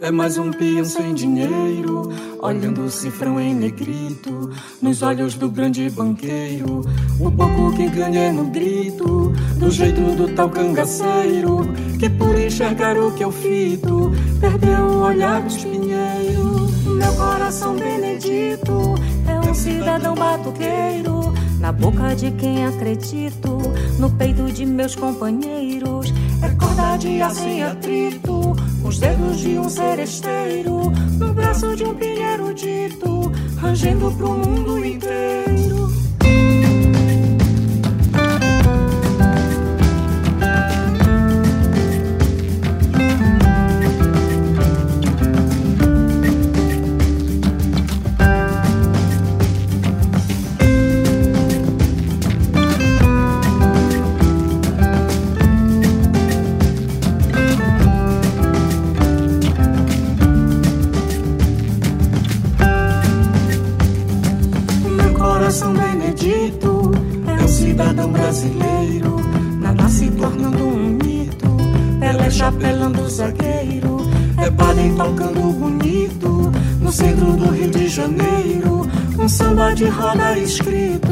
É 0.00 0.10
mais 0.10 0.38
um 0.38 0.50
peão 0.50 0.82
sem 0.82 1.12
dinheiro, 1.12 2.10
olhando 2.40 2.84
o 2.84 2.90
cifrão 2.90 3.38
em 3.38 3.54
negrito, 3.54 4.50
nos 4.80 5.02
olhos 5.02 5.34
do 5.34 5.50
grande 5.50 5.90
banqueiro. 5.90 6.80
O 7.20 7.30
pouco 7.30 7.76
que 7.76 7.86
ganha 7.90 8.20
é 8.20 8.32
no 8.32 8.44
grito, 8.46 9.30
do 9.58 9.70
jeito 9.70 10.00
do 10.16 10.34
tal 10.34 10.48
cangaceiro, 10.48 11.66
que 12.00 12.08
por 12.08 12.34
enxergar 12.38 12.96
o 12.96 13.12
que 13.12 13.24
eu 13.24 13.30
fito, 13.30 14.10
perdeu 14.40 14.86
o 14.86 15.02
olhar 15.02 15.42
dos 15.42 15.62
pinheiros. 15.62 16.72
Meu 16.86 17.12
coração 17.14 17.76
benedito 17.76 18.94
é 19.28 19.50
um 19.50 19.54
cidadão 19.54 20.14
batuqueiro, 20.14 21.34
na 21.60 21.72
boca 21.72 22.16
de 22.16 22.30
quem 22.30 22.64
acredito, 22.64 23.58
no 23.98 24.08
peito 24.10 24.50
de 24.50 24.64
meus 24.64 24.96
companheiros, 24.96 26.10
é 26.42 26.48
corda 26.54 26.96
de 26.96 27.20
aço 27.20 27.44
em 27.44 27.62
atrito 27.62 28.44
os 28.94 28.98
dedos 29.00 29.40
de 29.40 29.58
um 29.58 29.68
seresteiro, 29.68 30.92
no 31.18 31.34
braço 31.34 31.74
de 31.74 31.82
um 31.82 31.94
pinheiro 31.94 32.54
dito, 32.54 33.32
rangendo 33.56 34.10
pro 34.12 34.38
mundo 34.38 34.84
inteiro. 34.84 35.73
De 79.74 79.90
roda 79.90 80.38
escrito 80.38 81.03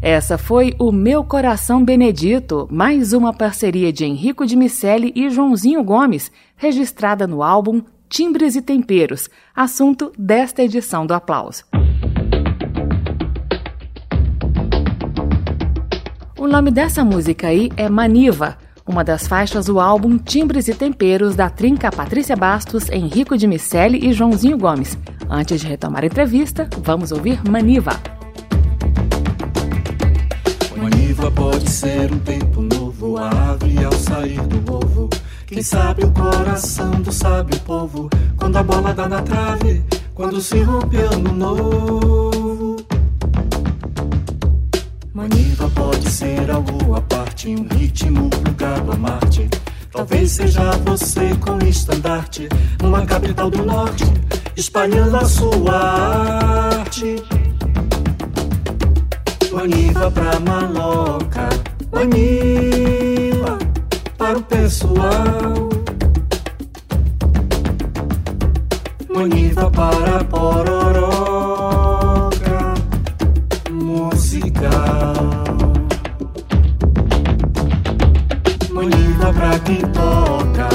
Essa 0.00 0.38
foi 0.38 0.76
o 0.78 0.92
Meu 0.92 1.24
Coração 1.24 1.84
Benedito, 1.84 2.68
mais 2.70 3.12
uma 3.12 3.32
parceria 3.32 3.92
de 3.92 4.04
Henrico 4.04 4.46
de 4.46 4.54
Miceli 4.54 5.12
e 5.14 5.28
Joãozinho 5.28 5.82
Gomes, 5.82 6.30
registrada 6.56 7.26
no 7.26 7.42
álbum 7.42 7.82
Timbres 8.08 8.54
e 8.54 8.62
Temperos, 8.62 9.28
assunto 9.54 10.12
desta 10.16 10.62
edição 10.62 11.04
do 11.04 11.14
Aplauso. 11.14 11.64
O 16.38 16.46
nome 16.46 16.70
dessa 16.70 17.04
música 17.04 17.48
aí 17.48 17.68
é 17.76 17.88
Maniva, 17.88 18.56
uma 18.86 19.02
das 19.02 19.26
faixas 19.26 19.66
do 19.66 19.80
álbum 19.80 20.16
Timbres 20.16 20.68
e 20.68 20.74
Temperos 20.74 21.34
da 21.34 21.50
trinca 21.50 21.90
Patrícia 21.90 22.36
Bastos, 22.36 22.88
Henrico 22.88 23.36
de 23.36 23.48
Miceli 23.48 24.08
e 24.08 24.12
Joãozinho 24.12 24.58
Gomes. 24.58 24.96
Antes 25.28 25.60
de 25.60 25.66
retomar 25.66 26.04
a 26.04 26.06
entrevista, 26.06 26.70
vamos 26.84 27.10
ouvir 27.10 27.42
Maniva. 27.50 28.17
Maniva 31.28 31.30
pode 31.30 31.70
ser 31.70 32.12
um 32.12 32.18
tempo 32.20 32.62
novo, 32.62 33.18
a 33.18 33.28
ave 33.50 33.84
ao 33.84 33.92
sair 33.92 34.40
do 34.46 34.72
ovo. 34.72 35.10
Quem 35.46 35.62
sabe 35.62 36.04
o 36.04 36.10
coração 36.10 36.90
do 37.02 37.12
sábio 37.12 37.58
povo, 37.60 38.08
quando 38.36 38.56
a 38.56 38.62
bola 38.62 38.94
dá 38.94 39.08
na 39.08 39.20
trave, 39.20 39.82
quando 40.14 40.40
se 40.40 40.62
rompe 40.62 40.96
ano 40.96 41.32
novo. 41.32 42.76
Maniva 45.12 45.68
pode 45.70 46.10
ser 46.10 46.50
algo 46.50 46.94
à 46.94 47.00
parte, 47.02 47.48
um 47.48 47.66
ritmo 47.76 48.30
plugado 48.30 48.92
a 48.92 48.96
Marte. 48.96 49.48
Talvez 49.92 50.32
seja 50.32 50.70
você 50.84 51.34
com 51.36 51.58
estandarte, 51.66 52.48
numa 52.82 53.04
capital 53.04 53.50
do 53.50 53.64
norte, 53.66 54.04
espalhando 54.56 55.16
a 55.16 55.24
sua 55.26 55.74
arte. 56.78 57.16
Maniva 59.52 60.10
pra 60.10 60.38
maloca, 60.40 61.48
Maniva 61.92 63.58
para 64.16 64.38
o 64.38 64.42
pessoal. 64.42 65.68
Maniva 69.08 69.70
para 69.70 70.24
pororoca 70.24 71.18
musical. 73.70 75.14
Maniva 78.70 79.32
pra 79.32 79.58
quem 79.60 79.80
toca, 79.80 80.68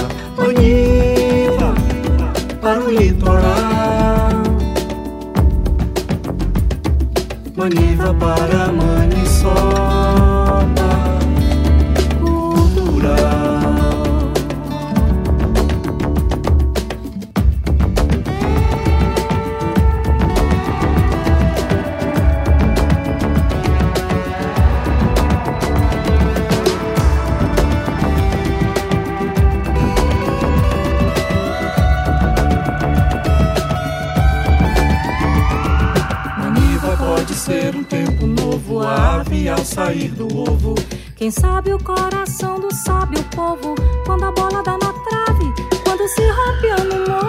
ao 39.50 39.66
sair 39.66 40.10
do 40.10 40.28
ovo. 40.38 40.76
Quem 41.16 41.32
sabe 41.32 41.74
o 41.74 41.84
coração 41.84 42.60
do 42.60 42.74
sábio 42.74 43.24
povo, 43.36 43.76
quando 44.06 44.26
a 44.26 44.32
bola 44.32 44.62
dá 44.64 44.74
na 44.74 44.94
trave, 44.94 45.54
quando 45.84 46.08
se 46.08 46.22
rompe 46.22 46.68
ano 46.68 47.08
novo. 47.08 47.24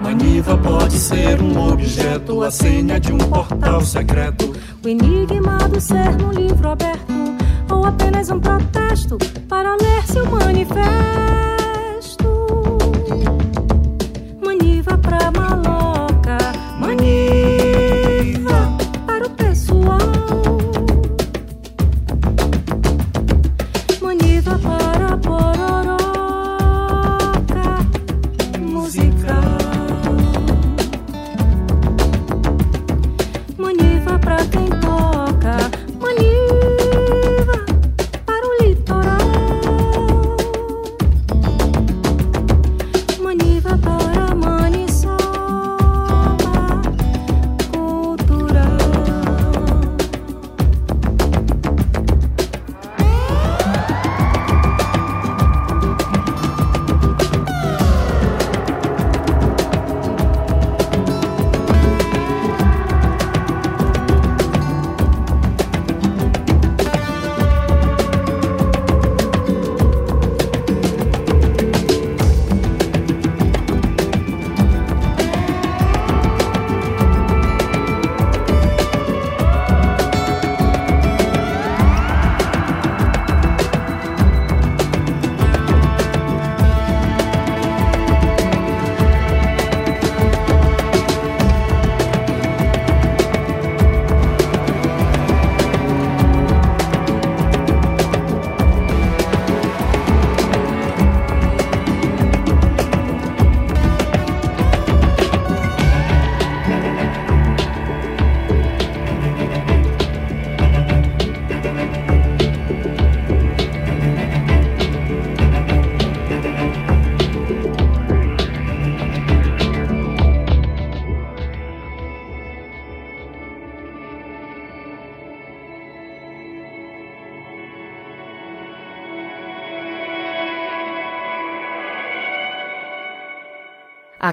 Maniva 0.00 0.56
pode 0.56 0.98
ser 0.98 1.40
um 1.40 1.72
objeto, 1.72 2.42
a 2.42 2.50
senha 2.50 2.98
de 2.98 3.12
um 3.12 3.18
portal 3.18 3.80
secreto. 3.82 4.52
O 4.84 4.88
enigma 4.88 5.58
do 5.68 5.80
ser 5.80 6.16
no 6.16 6.32
livro 6.32 6.70
aberto, 6.70 7.12
ou 7.70 7.84
apenas 7.84 8.30
um 8.30 8.40
protesto 8.40 9.18
para 9.48 9.76
ler 9.76 10.02
seu 10.06 10.24
manifesto. 10.26 11.55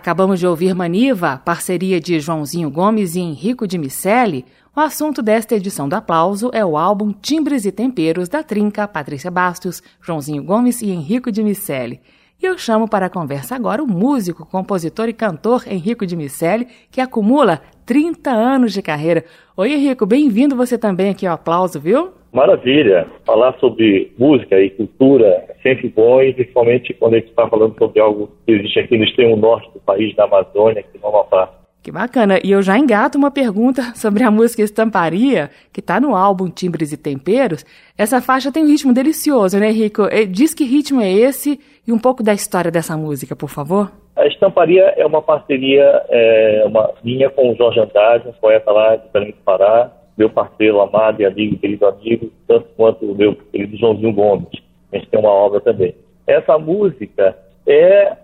Acabamos 0.03 0.37
de 0.37 0.45
ouvir 0.45 0.75
Maniva, 0.75 1.37
parceria 1.45 1.97
de 1.97 2.19
Joãozinho 2.19 2.69
Gomes 2.69 3.15
e 3.15 3.21
Henrico 3.21 3.65
de 3.65 3.77
Miceli. 3.77 4.43
O 4.75 4.81
assunto 4.81 5.21
desta 5.21 5.55
edição 5.55 5.87
do 5.87 5.93
Aplauso 5.93 6.51
é 6.53 6.65
o 6.65 6.75
álbum 6.75 7.13
Timbres 7.13 7.63
e 7.63 7.71
Temperos 7.71 8.27
da 8.27 8.43
Trinca, 8.43 8.85
Patrícia 8.85 9.31
Bastos, 9.31 9.81
Joãozinho 10.01 10.43
Gomes 10.43 10.81
e 10.81 10.91
Henrico 10.91 11.31
de 11.31 11.41
Miceli. 11.41 12.01
E 12.43 12.45
eu 12.45 12.57
chamo 12.57 12.89
para 12.89 13.05
a 13.05 13.09
conversa 13.09 13.55
agora 13.55 13.81
o 13.81 13.87
músico, 13.87 14.45
compositor 14.45 15.07
e 15.07 15.13
cantor 15.13 15.63
Henrico 15.65 16.05
de 16.05 16.13
Miceli, 16.13 16.67
que 16.91 16.99
acumula 16.99 17.61
30 17.85 18.31
anos 18.31 18.73
de 18.73 18.81
carreira. 18.81 19.23
Oi, 19.55 19.71
Henrico, 19.71 20.05
bem-vindo 20.05 20.53
você 20.53 20.77
também 20.77 21.09
aqui 21.09 21.25
ao 21.25 21.35
Aplauso, 21.35 21.79
viu? 21.79 22.11
Maravilha. 22.33 23.07
Falar 23.25 23.57
sobre 23.59 24.11
música 24.17 24.59
e 24.59 24.69
cultura 24.71 25.25
é 25.25 25.55
sempre 25.63 25.87
bom, 25.87 26.21
e 26.21 26.33
principalmente 26.33 26.93
quando 26.95 27.13
a 27.13 27.19
gente 27.19 27.29
está 27.29 27.47
falando 27.47 27.77
sobre 27.77 28.01
algo 28.01 28.29
que 28.45 28.51
existe 28.51 28.77
aqui 28.77 28.97
no 28.97 29.05
extremo 29.05 29.37
norte 29.37 29.71
do 29.73 29.79
país, 29.79 30.13
da 30.17 30.25
Amazônia, 30.25 30.81
aqui 30.81 30.99
no 31.01 31.07
Amapá. 31.07 31.62
Que 31.83 31.91
bacana. 31.91 32.39
E 32.41 32.49
eu 32.49 32.61
já 32.61 32.79
engato 32.79 33.17
uma 33.17 33.29
pergunta 33.29 33.91
sobre 33.93 34.23
a 34.23 34.31
música 34.31 34.63
Estamparia, 34.63 35.49
que 35.73 35.81
está 35.81 35.99
no 35.99 36.15
álbum 36.15 36.49
Timbres 36.49 36.93
e 36.93 36.97
Temperos. 36.97 37.65
Essa 37.97 38.21
faixa 38.21 38.53
tem 38.53 38.63
um 38.63 38.67
ritmo 38.67 38.93
delicioso, 38.93 39.59
né, 39.59 39.69
Rico? 39.69 40.03
Diz 40.29 40.53
que 40.53 40.63
ritmo 40.63 41.01
é 41.01 41.11
esse 41.11 41.59
e 41.85 41.91
um 41.91 41.99
pouco 41.99 42.23
da 42.23 42.33
história 42.33 42.71
dessa 42.71 42.95
música, 42.95 43.35
por 43.35 43.49
favor. 43.49 43.91
A 44.15 44.25
Estamparia 44.27 44.93
é 44.95 45.05
uma 45.05 45.21
parceria 45.21 45.83
é, 46.09 46.63
uma 46.65 46.89
minha 47.03 47.29
com 47.29 47.51
o 47.51 47.55
Jorge 47.55 47.81
Andrade, 47.81 48.29
um 48.29 48.33
poeta 48.33 48.71
lá 48.71 48.95
de 48.95 49.09
Belém 49.11 49.31
do 49.31 49.37
Pará, 49.43 49.91
meu 50.17 50.29
parceiro 50.29 50.79
amado 50.79 51.21
e 51.21 51.25
amigo, 51.25 51.57
querido 51.57 51.85
amigo, 51.85 52.31
tanto 52.47 52.67
quanto 52.77 53.05
o 53.05 53.15
meu 53.15 53.35
querido 53.51 53.75
Joãozinho 53.75 54.13
Gomes. 54.13 54.47
A 54.91 54.97
gente 54.97 55.09
tem 55.09 55.19
uma 55.19 55.31
obra 55.31 55.59
também. 55.59 55.95
Essa 56.27 56.57
música 56.57 57.35
é 57.67 58.15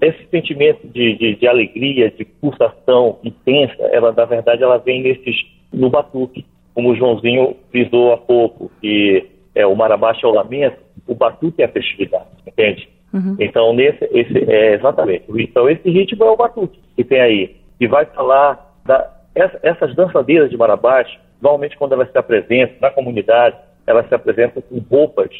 esse 0.00 0.26
sentimento 0.30 0.86
de, 0.88 1.16
de, 1.16 1.36
de, 1.36 1.48
alegria, 1.48 2.10
de 2.10 2.24
pulsação 2.24 3.18
intensa, 3.24 3.82
ela 3.92 4.12
na 4.12 4.24
verdade 4.24 4.62
ela 4.62 4.78
vem 4.78 5.02
nesses 5.02 5.36
no 5.72 5.90
batuque, 5.90 6.44
como 6.74 6.90
o 6.90 6.96
Joãozinho 6.96 7.56
frisou 7.70 8.12
há 8.12 8.16
pouco, 8.16 8.70
que 8.80 9.26
é 9.54 9.66
o 9.66 9.74
Marabaixo 9.74 10.24
é 10.24 10.28
o 10.28 10.32
lamento, 10.32 10.78
o 11.06 11.14
batuque 11.14 11.62
é 11.62 11.64
a 11.64 11.72
festividade, 11.72 12.26
entende? 12.46 12.88
Uhum. 13.12 13.36
Então 13.40 13.72
nesse 13.72 14.04
esse 14.12 14.50
é 14.50 14.74
exatamente. 14.74 15.24
Então 15.28 15.68
esse 15.68 15.88
ritmo 15.90 16.24
é 16.24 16.30
o 16.30 16.36
batuque 16.36 16.78
que 16.94 17.04
tem 17.04 17.20
aí, 17.20 17.56
que 17.78 17.88
vai 17.88 18.04
falar 18.06 18.74
da 18.84 19.18
essa, 19.34 19.58
essas 19.62 19.94
dançadeiras 19.94 20.50
de 20.50 20.56
Marabás, 20.56 21.08
normalmente 21.40 21.76
quando 21.76 21.92
elas 21.92 22.10
se 22.10 22.18
apresentam 22.18 22.76
na 22.80 22.90
comunidade, 22.90 23.56
elas 23.86 24.06
se 24.08 24.14
apresentam 24.14 24.62
com 24.62 24.78
roupas 24.90 25.30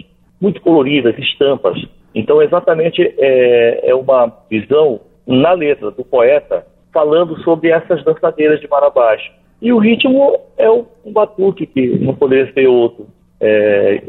muito 0.41 0.61
coloridas, 0.61 1.19
estampas. 1.19 1.79
Então, 2.15 2.43
exatamente 2.43 3.03
é, 3.19 3.91
é 3.91 3.95
uma 3.95 4.33
visão 4.51 5.01
na 5.27 5.53
letra 5.53 5.91
do 5.91 6.05
poeta 6.05 6.67
falando 6.93 7.39
sobre 7.43 7.71
essas 7.71 8.03
dançadeiras 8.03 8.61
de 8.61 8.69
Marabás. 8.69 9.23
E 9.61 9.73
o 9.73 9.79
ritmo 9.79 10.39
é 10.57 10.71
um 10.71 10.87
batuque 11.07 11.67
que 11.67 11.99
não 11.99 12.15
poderia 12.15 12.53
ser 12.53 12.67
outro, 12.67 13.07
é, 13.41 14.03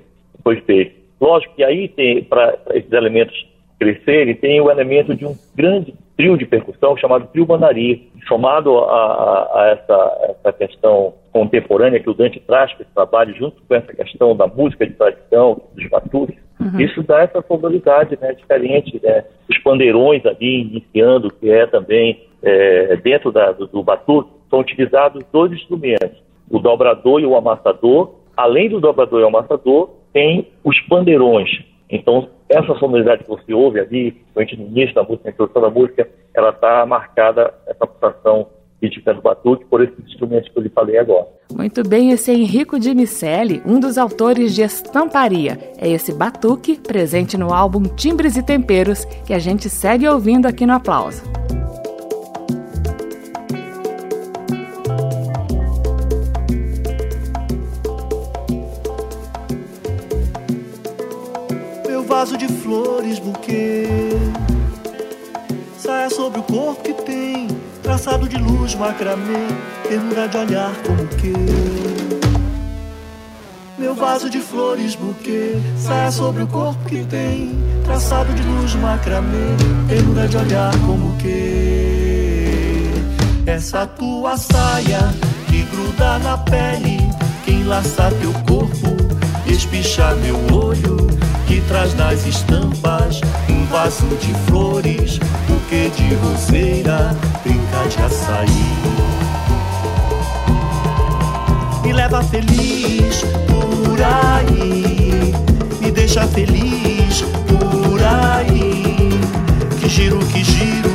foi 0.44 0.62
feito. 0.62 1.00
Lógico 1.20 1.56
que 1.56 1.64
aí 1.64 1.88
tem, 1.90 2.24
para 2.24 2.58
esses 2.74 2.92
elementos 2.92 3.36
crescer, 3.80 4.22
ele 4.22 4.36
tem 4.36 4.62
o 4.62 4.70
elemento 4.70 5.16
de 5.16 5.26
um 5.26 5.36
grande 5.56 5.94
trio 6.20 6.38
de 6.38 6.46
percussão 6.46 6.98
chamado 6.98 7.28
trio 7.28 7.48
Manari, 7.48 8.12
somado 8.28 8.78
a, 8.78 8.94
a, 8.94 9.62
a 9.62 9.68
essa, 9.70 10.36
essa, 10.36 10.52
questão 10.52 11.14
contemporânea 11.32 12.02
que 12.02 12.10
o 12.10 12.14
Dante 12.14 12.42
traz 12.42 12.74
para 12.74 12.84
esse 12.84 12.94
trabalho, 12.94 13.34
junto 13.38 13.62
com 13.66 13.74
essa 13.74 13.94
questão 13.94 14.36
da 14.36 14.46
música 14.46 14.86
de 14.86 14.96
tradição, 14.96 15.62
dos 15.74 15.90
batuques, 15.90 16.36
uhum. 16.60 16.78
isso 16.78 17.02
dá 17.04 17.22
essa 17.22 17.42
sonoridade 17.44 18.20
né, 18.20 18.34
diferente, 18.34 19.00
né, 19.02 19.24
os 19.50 19.58
pandeirões 19.60 20.26
ali 20.26 20.64
iniciando, 20.64 21.32
que 21.32 21.50
é 21.50 21.66
também 21.66 22.28
é, 22.44 22.98
dentro 22.98 23.32
da, 23.32 23.54
do, 23.54 23.66
do 23.68 23.82
batuque, 23.82 24.30
são 24.50 24.60
utilizados 24.60 25.24
dois 25.32 25.54
instrumentos, 25.54 26.22
o 26.50 26.60
dobrador 26.60 27.22
e 27.22 27.26
o 27.26 27.38
amassador, 27.38 28.16
além 28.36 28.68
do 28.68 28.82
dobrador 28.82 29.22
e 29.22 29.24
o 29.24 29.28
amassador, 29.28 29.92
tem 30.12 30.50
os 30.66 30.78
pandeirões, 30.82 31.50
então, 31.90 32.30
essa 32.48 32.76
sonoridade 32.76 33.24
que 33.24 33.30
você 33.30 33.54
ouve 33.54 33.80
ali, 33.80 34.12
principalmente 34.12 34.58
no 34.58 34.68
início 34.68 34.96
da 34.96 35.04
música, 35.04 35.24
na 35.26 35.32
introdução 35.32 35.62
da 35.62 35.70
música, 35.70 36.08
ela 36.36 36.50
está 36.50 36.86
marcada, 36.86 37.54
essa 37.66 37.88
pulsação 37.88 38.48
rítmica 38.82 39.14
do 39.14 39.22
batuque, 39.22 39.66
por 39.66 39.84
esses 39.84 39.98
instrumentos 40.06 40.50
que 40.50 40.58
eu 40.58 40.64
lhe 40.64 40.70
falei 40.70 40.98
agora. 40.98 41.28
Muito 41.52 41.88
bem, 41.88 42.12
esse 42.12 42.32
é 42.32 42.34
Henrico 42.34 42.80
de 42.80 42.94
Miceli, 42.94 43.62
um 43.66 43.80
dos 43.80 43.98
autores 43.98 44.56
de 44.56 44.62
Estamparia. 44.62 45.58
É 45.78 45.90
esse 45.90 46.14
batuque 46.14 46.80
presente 46.80 47.38
no 47.38 47.54
álbum 47.54 47.84
Timbres 47.84 48.38
e 48.38 48.44
Temperos 48.44 49.04
que 49.26 49.34
a 49.34 49.40
gente 49.40 49.68
segue 49.68 50.08
ouvindo 50.08 50.46
aqui 50.46 50.66
no 50.66 50.74
Aplauso. 50.74 51.24
Vaso 62.20 62.36
de 62.36 62.50
flores, 62.50 63.18
buquê. 63.18 63.88
Saia 65.78 66.10
sobre 66.10 66.42
o 66.42 66.44
corpo 66.44 66.84
que 66.84 66.94
tem, 66.94 67.48
traçado 67.82 68.28
de 68.28 68.36
luz, 68.36 68.76
macramê, 68.76 69.48
ternura 69.88 70.28
de 70.28 70.36
olhar 70.36 70.76
como 70.86 71.08
que. 71.08 71.34
Meu 73.78 73.96
vaso 73.96 74.30
de 74.30 74.40
flores, 74.42 74.96
buquê, 74.96 75.62
saia 75.78 76.12
sobre 76.12 76.44
o 76.44 76.48
corpo 76.48 76.84
que 76.90 77.06
tem, 77.06 77.58
traçado 77.86 78.34
de 78.34 78.44
luz, 78.44 78.76
macramê, 78.76 79.56
ternura 79.88 80.28
de 80.28 80.36
olhar 80.36 80.72
como 80.86 81.16
que. 81.20 82.92
Essa 83.46 83.88
tua 83.88 84.36
saia 84.36 85.00
que 85.48 85.64
gruda 85.64 86.20
na 86.20 86.38
pele, 86.38 87.00
que 87.46 87.52
enlaça 87.52 88.12
teu 88.20 88.34
corpo, 88.46 88.98
espicha 89.48 90.14
meu 90.16 90.36
olho 90.54 91.00
que 91.50 91.62
traz 91.62 91.96
nas 91.96 92.28
estampas 92.28 93.22
um 93.50 93.66
vaso 93.66 94.06
de 94.18 94.32
flores, 94.46 95.18
buquê 95.48 95.90
de 95.90 96.14
roseira, 96.14 97.16
brinca 97.44 97.88
de 97.90 97.98
açaí. 98.04 98.76
Me 101.84 101.92
leva 101.92 102.22
feliz 102.22 103.24
por 103.48 103.98
aí, 104.00 105.34
me 105.82 105.90
deixa 105.90 106.28
feliz 106.28 107.24
por 107.48 108.00
aí. 108.04 109.10
Que 109.82 109.90
giro, 109.90 110.20
que 110.20 110.44
giro 110.44 110.92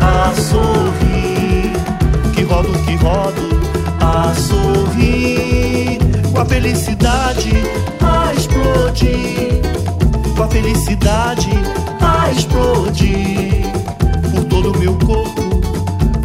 a 0.00 0.32
sorrir, 0.34 1.72
que 2.34 2.42
rodo, 2.42 2.72
que 2.84 2.96
rodo 2.96 3.48
a 4.00 4.34
sorrir, 4.34 6.00
com 6.32 6.40
a 6.40 6.44
felicidade 6.44 7.52
a 8.00 8.34
explodir 8.34 9.62
a 10.42 10.48
felicidade 10.48 11.50
a 12.00 12.30
explodir 12.32 13.62
por 14.32 14.44
todo 14.44 14.72
o 14.72 14.78
meu 14.78 14.98
corpo, 14.98 15.42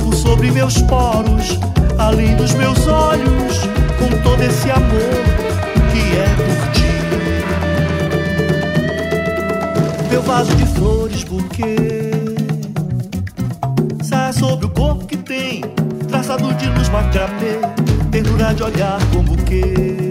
por 0.03 0.13
sobre 0.15 0.49
meus 0.49 0.81
poros, 0.81 1.59
além 1.99 2.35
dos 2.35 2.53
meus 2.55 2.87
olhos, 2.87 3.59
com 3.99 4.09
todo 4.23 4.41
esse 4.41 4.71
amor 4.71 5.13
que 5.91 6.17
é 6.17 6.35
por 6.35 6.71
ti. 6.71 6.87
Meu 10.09 10.23
vaso 10.23 10.55
de 10.55 10.65
flores, 10.65 11.23
buquê, 11.23 12.09
sai 14.01 14.33
sobre 14.33 14.65
o 14.65 14.69
corpo 14.69 15.05
que 15.05 15.17
tem, 15.17 15.61
traçado 16.07 16.51
de 16.55 16.67
luz 16.69 16.89
macramê, 16.89 17.59
ternura 18.09 18.53
de 18.55 18.63
olhar 18.63 18.97
com 19.11 19.21
buquê 19.21 20.06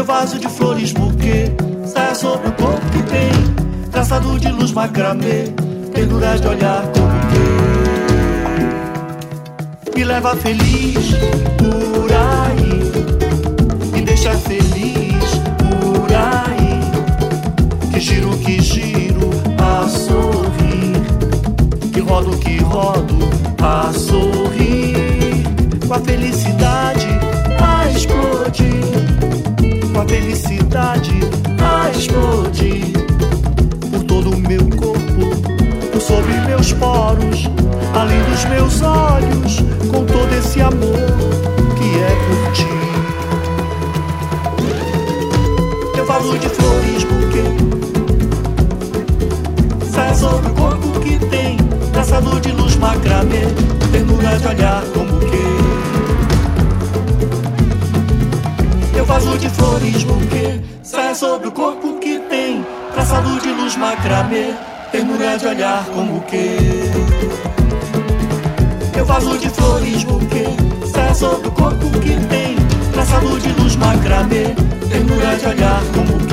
meu 0.00 0.04
vaso 0.06 0.38
de 0.38 0.48
flores 0.48 0.92
buquê 0.92 1.52
Saia 1.84 2.14
sobre 2.14 2.48
o 2.48 2.52
corpo 2.52 2.80
que 2.90 3.02
tem 3.02 3.30
Traçado 3.90 4.38
de 4.38 4.48
luz 4.48 4.72
macramê 4.72 5.52
Penduras 5.92 6.40
de 6.40 6.48
olhar 6.48 6.82
como 6.94 7.20
que 9.92 9.98
Me 9.98 10.04
leva 10.04 10.34
feliz 10.36 11.10
por 11.58 12.10
aí 12.12 12.90
Me 13.92 14.00
deixa 14.00 14.32
feliz 14.38 15.34
por 15.58 16.10
aí 16.14 16.80
Que 17.92 18.00
giro, 18.00 18.30
que 18.38 18.58
giro 18.62 19.28
a 19.58 19.86
sorrir 19.86 20.94
Que 21.92 22.00
rodo, 22.00 22.38
que 22.38 22.56
rodo 22.62 23.18
a 23.62 23.92
sorrir 23.92 25.44
Com 25.86 25.92
a 25.92 25.98
felicidade 25.98 26.99
macramê 64.00 64.54
Ternura 64.90 65.36
de 65.36 65.46
olhar 65.46 65.84
como 65.94 66.20
que 66.22 66.56
Meu 68.94 69.04
vaso 69.04 69.38
de 69.38 69.50
flores 69.50 70.04
buquê 70.04 70.46
Sai 70.86 71.14
sobre 71.14 71.48
o 71.48 71.52
corpo 71.52 71.90
que 72.00 72.16
tem 72.28 72.56
Traçado 72.92 73.38
de 73.38 73.50
luz 73.60 73.76
macramê 73.76 74.54
Ternura 74.88 75.36
de 75.36 75.46
olhar 75.46 75.82
como 75.94 76.18
que 76.26 76.29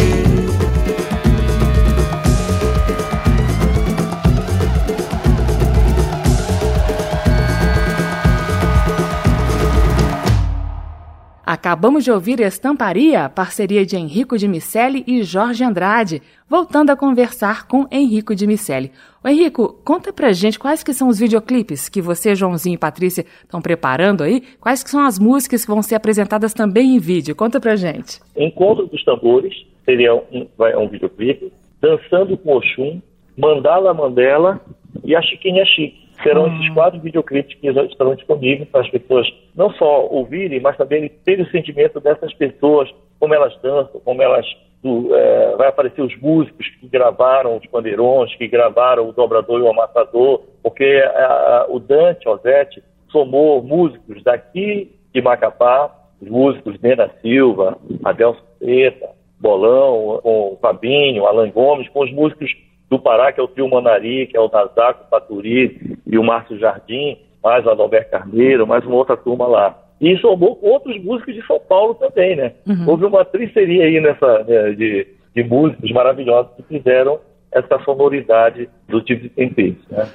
Acabamos 11.67 12.05
de 12.05 12.11
ouvir 12.13 12.39
Estamparia, 12.39 13.27
parceria 13.27 13.85
de 13.85 13.97
Henrico 13.97 14.37
de 14.37 14.47
Miceli 14.47 15.03
e 15.05 15.21
Jorge 15.21 15.65
Andrade, 15.65 16.21
voltando 16.49 16.91
a 16.91 16.95
conversar 16.95 17.67
com 17.67 17.85
Henrico 17.91 18.33
de 18.33 18.47
Miceli. 18.47 18.89
Ô 19.21 19.27
Henrico, 19.27 19.77
conta 19.83 20.13
pra 20.13 20.31
gente 20.31 20.57
quais 20.57 20.81
que 20.81 20.93
são 20.93 21.09
os 21.09 21.19
videoclipes 21.19 21.89
que 21.89 22.01
você, 22.01 22.33
Joãozinho 22.33 22.75
e 22.75 22.77
Patrícia 22.77 23.25
estão 23.43 23.61
preparando 23.61 24.23
aí, 24.23 24.41
quais 24.61 24.81
que 24.81 24.89
são 24.89 25.01
as 25.01 25.19
músicas 25.19 25.65
que 25.65 25.69
vão 25.69 25.81
ser 25.81 25.95
apresentadas 25.95 26.53
também 26.53 26.95
em 26.95 26.99
vídeo. 26.99 27.35
Conta 27.35 27.59
pra 27.59 27.75
gente. 27.75 28.21
Encontro 28.37 28.87
dos 28.87 29.03
Tambores 29.03 29.53
seria 29.83 30.15
um, 30.15 30.47
vai, 30.57 30.73
um 30.73 30.87
videoclipe, 30.87 31.51
Dançando 31.81 32.37
com 32.37 32.55
Oxum, 32.55 33.01
Mandala 33.37 33.93
Mandela 33.93 34.61
e 35.03 35.13
A 35.13 35.21
Chiquinha 35.21 35.65
Chique 35.65 36.06
serão 36.23 36.45
hum. 36.45 36.55
esses 36.55 36.73
quatro 36.73 36.99
videoclipes 36.99 37.55
que 37.59 37.67
estarão 37.67 38.15
disponíveis 38.15 38.69
para 38.69 38.81
as 38.81 38.89
pessoas 38.89 39.27
não 39.55 39.71
só 39.71 40.07
ouvirem, 40.07 40.59
mas 40.59 40.77
também 40.77 41.09
terem 41.25 41.45
o 41.45 41.51
sentimento 41.51 41.99
dessas 41.99 42.33
pessoas, 42.33 42.89
como 43.19 43.33
elas 43.33 43.55
dançam, 43.61 43.99
como 44.01 44.21
elas. 44.21 44.45
Do, 44.83 45.09
é, 45.15 45.55
vai 45.55 45.69
aparecer 45.69 46.03
os 46.03 46.15
músicos 46.21 46.69
que 46.79 46.87
gravaram 46.87 47.57
os 47.57 47.65
pandeirões, 47.65 48.33
que 48.35 48.47
gravaram 48.47 49.09
o 49.09 49.11
dobrador 49.11 49.59
e 49.59 49.63
o 49.63 49.71
amassador, 49.71 50.43
porque 50.61 51.03
a, 51.15 51.25
a, 51.25 51.65
o 51.67 51.79
Dante 51.79 52.29
Ozete 52.29 52.83
somou 53.09 53.63
músicos 53.63 54.21
daqui 54.21 54.91
de 55.11 55.19
Macapá, 55.19 55.91
os 56.21 56.29
músicos 56.29 56.79
Nena 56.79 57.09
Silva, 57.21 57.75
Adelson 58.03 58.39
Preta, 58.59 59.09
Bolão, 59.39 60.19
com 60.21 60.53
o 60.53 60.57
Fabinho, 60.61 61.25
Alan 61.25 61.49
Gomes, 61.49 61.89
com 61.89 62.03
os 62.03 62.11
músicos 62.11 62.51
do 62.89 62.99
Pará, 62.99 63.31
que 63.31 63.39
é 63.39 63.43
o 63.43 63.47
Trio 63.47 63.69
Manari, 63.69 64.27
que 64.27 64.37
é 64.37 64.39
o 64.39 64.49
Nazaco, 64.49 65.05
o 65.05 65.09
Paturi 65.09 65.96
e 66.09 66.17
o 66.17 66.23
Márcio 66.23 66.57
Jardim, 66.57 67.17
mais 67.43 67.65
o 67.65 67.69
Adalberto 67.69 68.11
Carneiro, 68.11 68.65
mais 68.65 68.85
uma 68.85 68.95
outra 68.95 69.17
turma 69.17 69.45
lá. 69.47 69.77
E 69.99 70.15
somou 70.17 70.55
com 70.55 70.67
outros 70.67 71.03
músicos 71.03 71.33
de 71.33 71.45
São 71.45 71.59
Paulo 71.59 71.95
também, 71.95 72.35
né? 72.35 72.53
Uhum. 72.67 72.89
Houve 72.89 73.05
uma 73.05 73.25
triceria 73.25 73.85
aí 73.85 73.99
nessa, 73.99 74.43
né, 74.43 74.71
de, 74.71 75.07
de 75.35 75.43
músicos 75.43 75.91
maravilhosos 75.91 76.51
que 76.55 76.63
fizeram 76.63 77.19
essa 77.51 77.79
sonoridade 77.83 78.69
do 78.87 79.01
tipo 79.01 79.23
de 79.23 79.29
temperos, 79.29 79.87
né? 79.89 80.07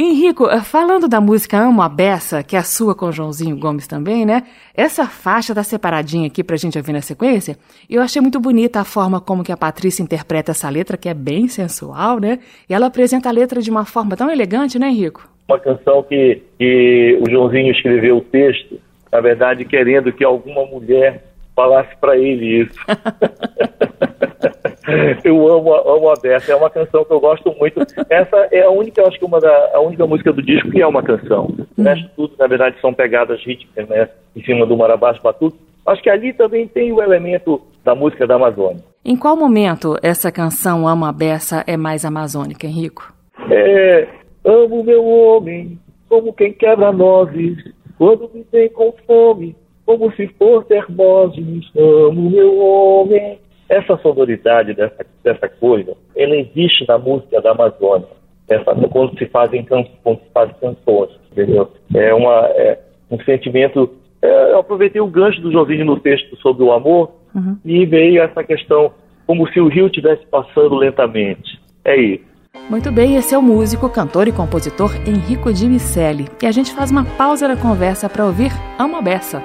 Henrico, 0.00 0.48
eh, 0.48 0.60
falando 0.60 1.08
da 1.08 1.20
música 1.20 1.58
Amo 1.58 1.82
a 1.82 1.88
Beça, 1.88 2.40
que 2.44 2.54
é 2.54 2.58
a 2.60 2.62
sua 2.62 2.94
com 2.94 3.10
Joãozinho 3.10 3.58
Gomes 3.58 3.88
também, 3.88 4.24
né? 4.24 4.44
Essa 4.72 5.06
faixa 5.06 5.52
tá 5.52 5.64
separadinha 5.64 6.28
aqui 6.28 6.44
pra 6.44 6.56
gente 6.56 6.78
ouvir 6.78 6.92
na 6.92 7.00
sequência. 7.00 7.56
E 7.90 7.96
eu 7.96 8.02
achei 8.02 8.22
muito 8.22 8.38
bonita 8.38 8.80
a 8.80 8.84
forma 8.84 9.20
como 9.20 9.42
que 9.42 9.50
a 9.50 9.56
Patrícia 9.56 10.00
interpreta 10.00 10.52
essa 10.52 10.70
letra, 10.70 10.96
que 10.96 11.08
é 11.08 11.14
bem 11.14 11.48
sensual, 11.48 12.20
né? 12.20 12.38
E 12.68 12.74
ela 12.74 12.86
apresenta 12.86 13.28
a 13.28 13.32
letra 13.32 13.60
de 13.60 13.72
uma 13.72 13.84
forma 13.84 14.16
tão 14.16 14.30
elegante, 14.30 14.78
né, 14.78 14.88
Henrico? 14.88 15.28
Uma 15.48 15.58
canção 15.58 16.02
que, 16.02 16.42
que 16.58 17.18
o 17.26 17.30
Joãozinho 17.30 17.72
escreveu 17.72 18.18
o 18.18 18.20
texto, 18.20 18.78
na 19.10 19.20
verdade, 19.20 19.64
querendo 19.64 20.12
que 20.12 20.22
alguma 20.22 20.64
mulher 20.66 21.24
falasse 21.56 21.96
para 21.96 22.16
ele 22.16 22.62
isso. 22.62 22.78
eu 25.24 25.48
amo, 25.48 25.74
amo 25.74 26.10
a 26.10 26.14
Berta, 26.20 26.52
é 26.52 26.56
uma 26.56 26.70
canção 26.70 27.04
que 27.04 27.12
eu 27.12 27.18
gosto 27.18 27.52
muito. 27.58 27.80
Essa 28.08 28.48
é 28.52 28.62
a 28.62 28.70
única, 28.70 29.02
acho 29.06 29.18
que 29.18 29.24
uma 29.24 29.40
da, 29.40 29.70
a 29.74 29.80
única 29.80 30.06
música 30.06 30.32
do 30.32 30.42
disco 30.42 30.70
que 30.70 30.80
é 30.80 30.86
uma 30.86 31.02
canção. 31.02 31.52
O 31.76 31.82
resto 31.82 32.08
tudo, 32.14 32.34
na 32.38 32.46
verdade, 32.46 32.80
são 32.80 32.94
pegadas 32.94 33.42
rítmicas, 33.42 33.88
né? 33.88 34.08
Em 34.36 34.44
cima 34.44 34.64
do 34.66 34.76
Marabás 34.76 35.18
Batuque. 35.18 35.58
Acho 35.86 36.02
que 36.02 36.10
ali 36.10 36.32
também 36.32 36.68
tem 36.68 36.92
o 36.92 37.02
elemento 37.02 37.60
da 37.82 37.94
música 37.94 38.26
da 38.26 38.34
Amazônia. 38.34 38.84
Em 39.04 39.16
qual 39.16 39.36
momento 39.36 39.96
essa 40.02 40.30
canção 40.30 40.86
Amo 40.86 41.06
a 41.06 41.12
Beça 41.12 41.64
é 41.66 41.76
mais 41.76 42.04
amazônica, 42.04 42.66
Henrico? 42.66 43.12
É, 43.50 44.06
amo 44.48 44.82
meu 44.82 45.04
homem, 45.04 45.78
como 46.08 46.32
quem 46.32 46.52
quebra 46.52 46.90
nozes, 46.90 47.56
quando 47.98 48.30
me 48.32 48.42
tem 48.44 48.68
com 48.70 48.94
fome, 49.06 49.54
como 49.84 50.10
se 50.12 50.26
for 50.38 50.64
termoses, 50.64 51.70
amo 51.76 52.30
meu 52.30 52.58
homem. 52.58 53.38
Essa 53.68 53.98
sonoridade 53.98 54.72
dessa, 54.72 55.04
dessa 55.22 55.46
coisa, 55.46 55.94
ela 56.16 56.34
existe 56.34 56.86
na 56.88 56.96
música 56.96 57.38
da 57.42 57.50
Amazônia. 57.50 58.08
Essa, 58.48 58.74
quando 58.88 59.18
se 59.18 59.26
fazem 59.26 59.62
quando 59.66 59.86
se 60.20 60.30
fazem 60.32 60.54
canções, 60.58 61.10
entendeu? 61.30 61.68
É 61.94 62.14
uma 62.14 62.46
é 62.54 62.78
um 63.10 63.20
sentimento. 63.20 63.94
É, 64.22 64.52
eu 64.52 64.60
aproveitei 64.60 65.02
o 65.02 65.06
gancho 65.06 65.42
do 65.42 65.52
Joãozinho 65.52 65.84
no 65.84 66.00
texto 66.00 66.34
sobre 66.38 66.64
o 66.64 66.72
amor 66.72 67.10
uhum. 67.34 67.58
e 67.62 67.84
veio 67.84 68.22
essa 68.22 68.42
questão 68.42 68.90
como 69.26 69.46
se 69.52 69.60
o 69.60 69.68
rio 69.68 69.86
estivesse 69.86 70.24
passando 70.28 70.74
lentamente. 70.74 71.60
É 71.84 71.94
isso. 71.94 72.27
Muito 72.68 72.92
bem, 72.92 73.16
esse 73.16 73.34
é 73.34 73.38
o 73.38 73.42
músico, 73.42 73.88
cantor 73.88 74.28
e 74.28 74.32
compositor 74.32 74.94
Henrico 75.06 75.52
de 75.52 75.66
Miceli. 75.66 76.28
E 76.42 76.46
a 76.46 76.52
gente 76.52 76.72
faz 76.72 76.90
uma 76.90 77.04
pausa 77.04 77.48
na 77.48 77.56
conversa 77.56 78.08
para 78.08 78.26
ouvir 78.26 78.52
Amo 78.78 79.00
Beça. 79.00 79.42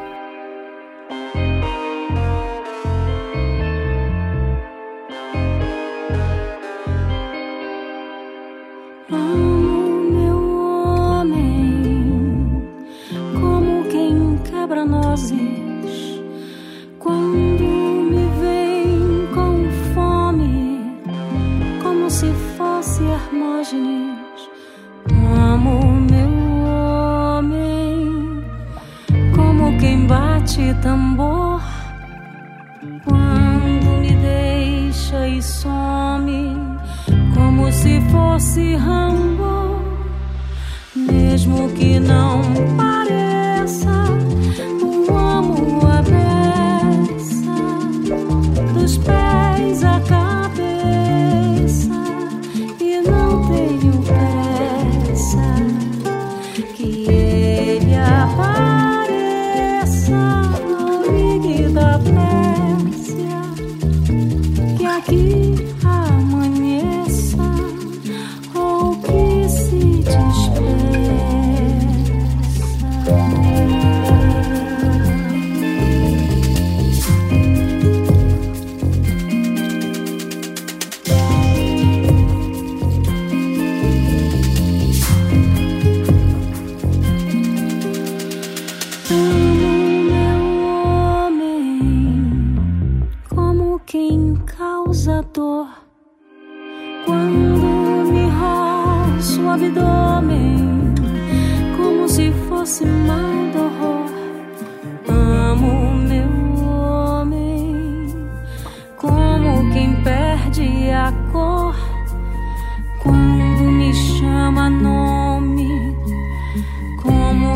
tambor 9.10 9.53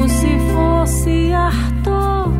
se 0.09 0.37
fosse 0.53 1.33
Arthur, 1.33 2.31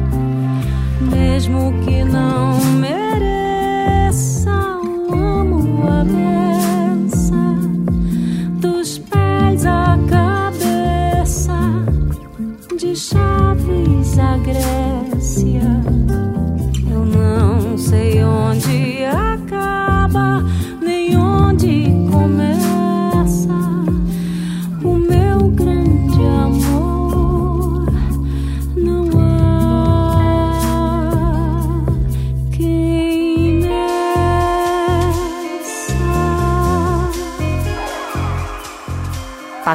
mesmo 1.01 1.74
que 1.84 2.03
não 2.03 2.59
mereça, 2.76 4.51
amo 5.11 5.88
a 5.88 6.03
mesa 6.03 7.55
dos 8.59 8.97
pés 8.99 9.65
à 9.65 9.97
cabeça 10.09 11.57
de 12.78 12.95
chaves 12.95 14.18
agressos. 14.18 14.97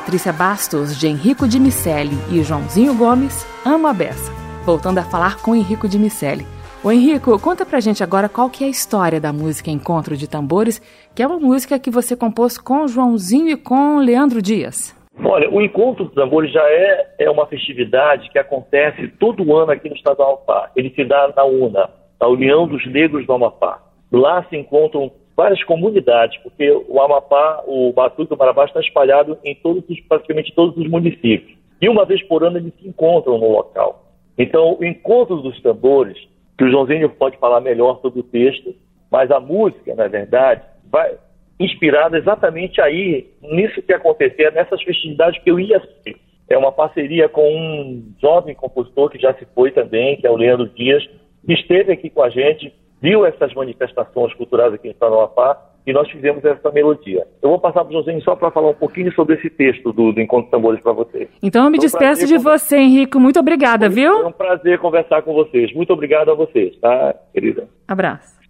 Patrícia 0.02 0.32
Bastos, 0.32 0.98
de 0.98 1.06
Henrico 1.06 1.46
de 1.46 1.60
Miceli 1.60 2.16
e 2.28 2.42
Joãozinho 2.42 2.92
Gomes, 2.92 3.46
Amo 3.64 3.86
a 3.86 3.92
Beça. 3.92 4.32
Voltando 4.66 4.98
a 4.98 5.04
falar 5.04 5.40
com 5.40 5.54
Henrico 5.54 5.88
de 5.88 5.96
Miceli. 5.96 6.44
O 6.82 6.90
Henrico, 6.90 7.40
conta 7.40 7.64
pra 7.64 7.78
gente 7.78 8.02
agora 8.02 8.28
qual 8.28 8.50
que 8.50 8.64
é 8.64 8.66
a 8.66 8.70
história 8.70 9.20
da 9.20 9.32
música 9.32 9.70
Encontro 9.70 10.16
de 10.16 10.28
Tambores, 10.28 10.80
que 11.14 11.22
é 11.22 11.26
uma 11.26 11.38
música 11.38 11.78
que 11.78 11.88
você 11.88 12.16
compôs 12.16 12.58
com 12.58 12.88
Joãozinho 12.88 13.50
e 13.50 13.56
com 13.56 13.98
Leandro 13.98 14.42
Dias. 14.42 14.92
Olha, 15.24 15.48
o 15.48 15.62
Encontro 15.62 16.06
de 16.08 16.14
Tambores 16.16 16.52
já 16.52 16.64
é, 16.64 17.14
é 17.20 17.30
uma 17.30 17.46
festividade 17.46 18.28
que 18.30 18.40
acontece 18.40 19.06
todo 19.20 19.56
ano 19.56 19.70
aqui 19.70 19.88
no 19.88 19.94
estado 19.94 20.16
do 20.16 20.24
Amapá. 20.24 20.68
Ele 20.74 20.90
se 20.90 21.04
dá 21.04 21.32
na 21.36 21.44
UNA, 21.44 21.88
a 22.18 22.26
União 22.26 22.66
dos 22.66 22.84
Negros 22.90 23.24
do 23.24 23.32
Amapá. 23.32 23.78
Lá 24.10 24.44
se 24.50 24.56
encontram 24.56 25.12
várias 25.42 25.64
comunidades, 25.64 26.40
porque 26.40 26.70
o 26.70 27.00
Amapá, 27.00 27.64
o 27.66 27.92
Batuque 27.92 28.32
o 28.32 28.36
Marabá 28.36 28.64
estão 28.64 28.80
espalhados 28.80 29.36
em 29.44 29.56
todos 29.56 29.82
os, 29.88 30.00
praticamente 30.02 30.54
todos 30.54 30.76
os 30.76 30.88
municípios. 30.88 31.58
E 31.80 31.88
uma 31.88 32.04
vez 32.04 32.22
por 32.22 32.44
ano 32.44 32.58
eles 32.58 32.72
se 32.80 32.86
encontram 32.86 33.38
no 33.38 33.50
local. 33.50 34.04
Então, 34.38 34.76
o 34.78 34.84
encontro 34.84 35.42
dos 35.42 35.60
tambores, 35.60 36.16
que 36.56 36.64
o 36.64 36.70
Joãozinho 36.70 37.10
pode 37.10 37.36
falar 37.38 37.60
melhor 37.60 38.00
sobre 38.00 38.20
o 38.20 38.22
texto, 38.22 38.72
mas 39.10 39.32
a 39.32 39.40
música, 39.40 39.92
na 39.96 40.06
verdade, 40.06 40.62
vai 40.88 41.12
inspirada 41.58 42.16
exatamente 42.16 42.80
aí, 42.80 43.26
nisso 43.42 43.82
que 43.82 43.92
acontecia, 43.92 44.52
nessas 44.52 44.80
festividades 44.82 45.42
que 45.42 45.50
eu 45.50 45.58
ia 45.58 45.78
assistir. 45.78 46.16
É 46.48 46.56
uma 46.56 46.70
parceria 46.70 47.28
com 47.28 47.48
um 47.52 48.14
jovem 48.20 48.54
compositor 48.54 49.10
que 49.10 49.18
já 49.18 49.34
se 49.34 49.44
foi 49.56 49.72
também, 49.72 50.16
que 50.16 50.26
é 50.26 50.30
o 50.30 50.36
Leandro 50.36 50.68
Dias, 50.68 51.04
que 51.44 51.52
esteve 51.52 51.92
aqui 51.92 52.10
com 52.10 52.22
a 52.22 52.30
gente 52.30 52.72
viu 53.02 53.26
essas 53.26 53.52
manifestações 53.52 54.32
culturais 54.34 54.72
aqui 54.72 54.88
em 54.88 54.94
Sanoapá 54.94 55.60
e 55.84 55.92
nós 55.92 56.08
fizemos 56.08 56.44
essa 56.44 56.70
melodia. 56.70 57.26
Eu 57.42 57.50
vou 57.50 57.58
passar 57.58 57.84
para 57.84 57.90
o 57.90 57.92
Josinho 57.92 58.22
só 58.22 58.36
para 58.36 58.52
falar 58.52 58.70
um 58.70 58.74
pouquinho 58.74 59.12
sobre 59.12 59.34
esse 59.34 59.50
texto 59.50 59.92
do, 59.92 60.12
do 60.12 60.20
Encontro 60.20 60.44
de 60.44 60.50
Tambores 60.52 60.80
para 60.80 60.92
vocês. 60.92 61.28
Então 61.42 61.64
eu 61.64 61.70
me 61.70 61.78
despeço 61.78 62.26
de 62.26 62.38
você, 62.38 62.76
Henrico. 62.76 63.18
Muito 63.18 63.40
obrigada, 63.40 63.88
viu? 63.88 64.22
É 64.22 64.26
um 64.26 64.32
prazer 64.32 64.78
conversar 64.78 65.22
com 65.22 65.34
vocês. 65.34 65.74
Muito 65.74 65.92
obrigado 65.92 66.30
a 66.30 66.34
vocês, 66.34 66.78
tá, 66.78 67.14
querida? 67.34 67.66
Abraço. 67.88 68.40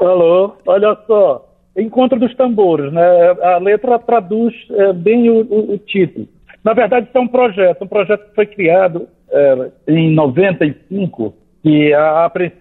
Alô, 0.00 0.54
olha 0.66 0.96
só. 1.06 1.48
Encontro 1.76 2.18
dos 2.18 2.34
Tambores, 2.34 2.92
né? 2.92 3.30
A 3.42 3.58
letra 3.58 3.98
traduz 3.98 4.52
é, 4.72 4.92
bem 4.92 5.30
o, 5.30 5.42
o, 5.42 5.74
o, 5.74 5.78
título. 5.78 6.26
Na 6.64 6.74
verdade, 6.74 7.06
isso 7.06 7.16
é 7.16 7.20
um 7.20 7.28
projeto, 7.28 7.84
um 7.84 7.88
projeto 7.88 8.28
que 8.28 8.34
foi 8.34 8.46
criado 8.46 9.08
é, 9.30 9.70
em 9.88 10.12
95, 10.12 11.34
que 11.62 11.92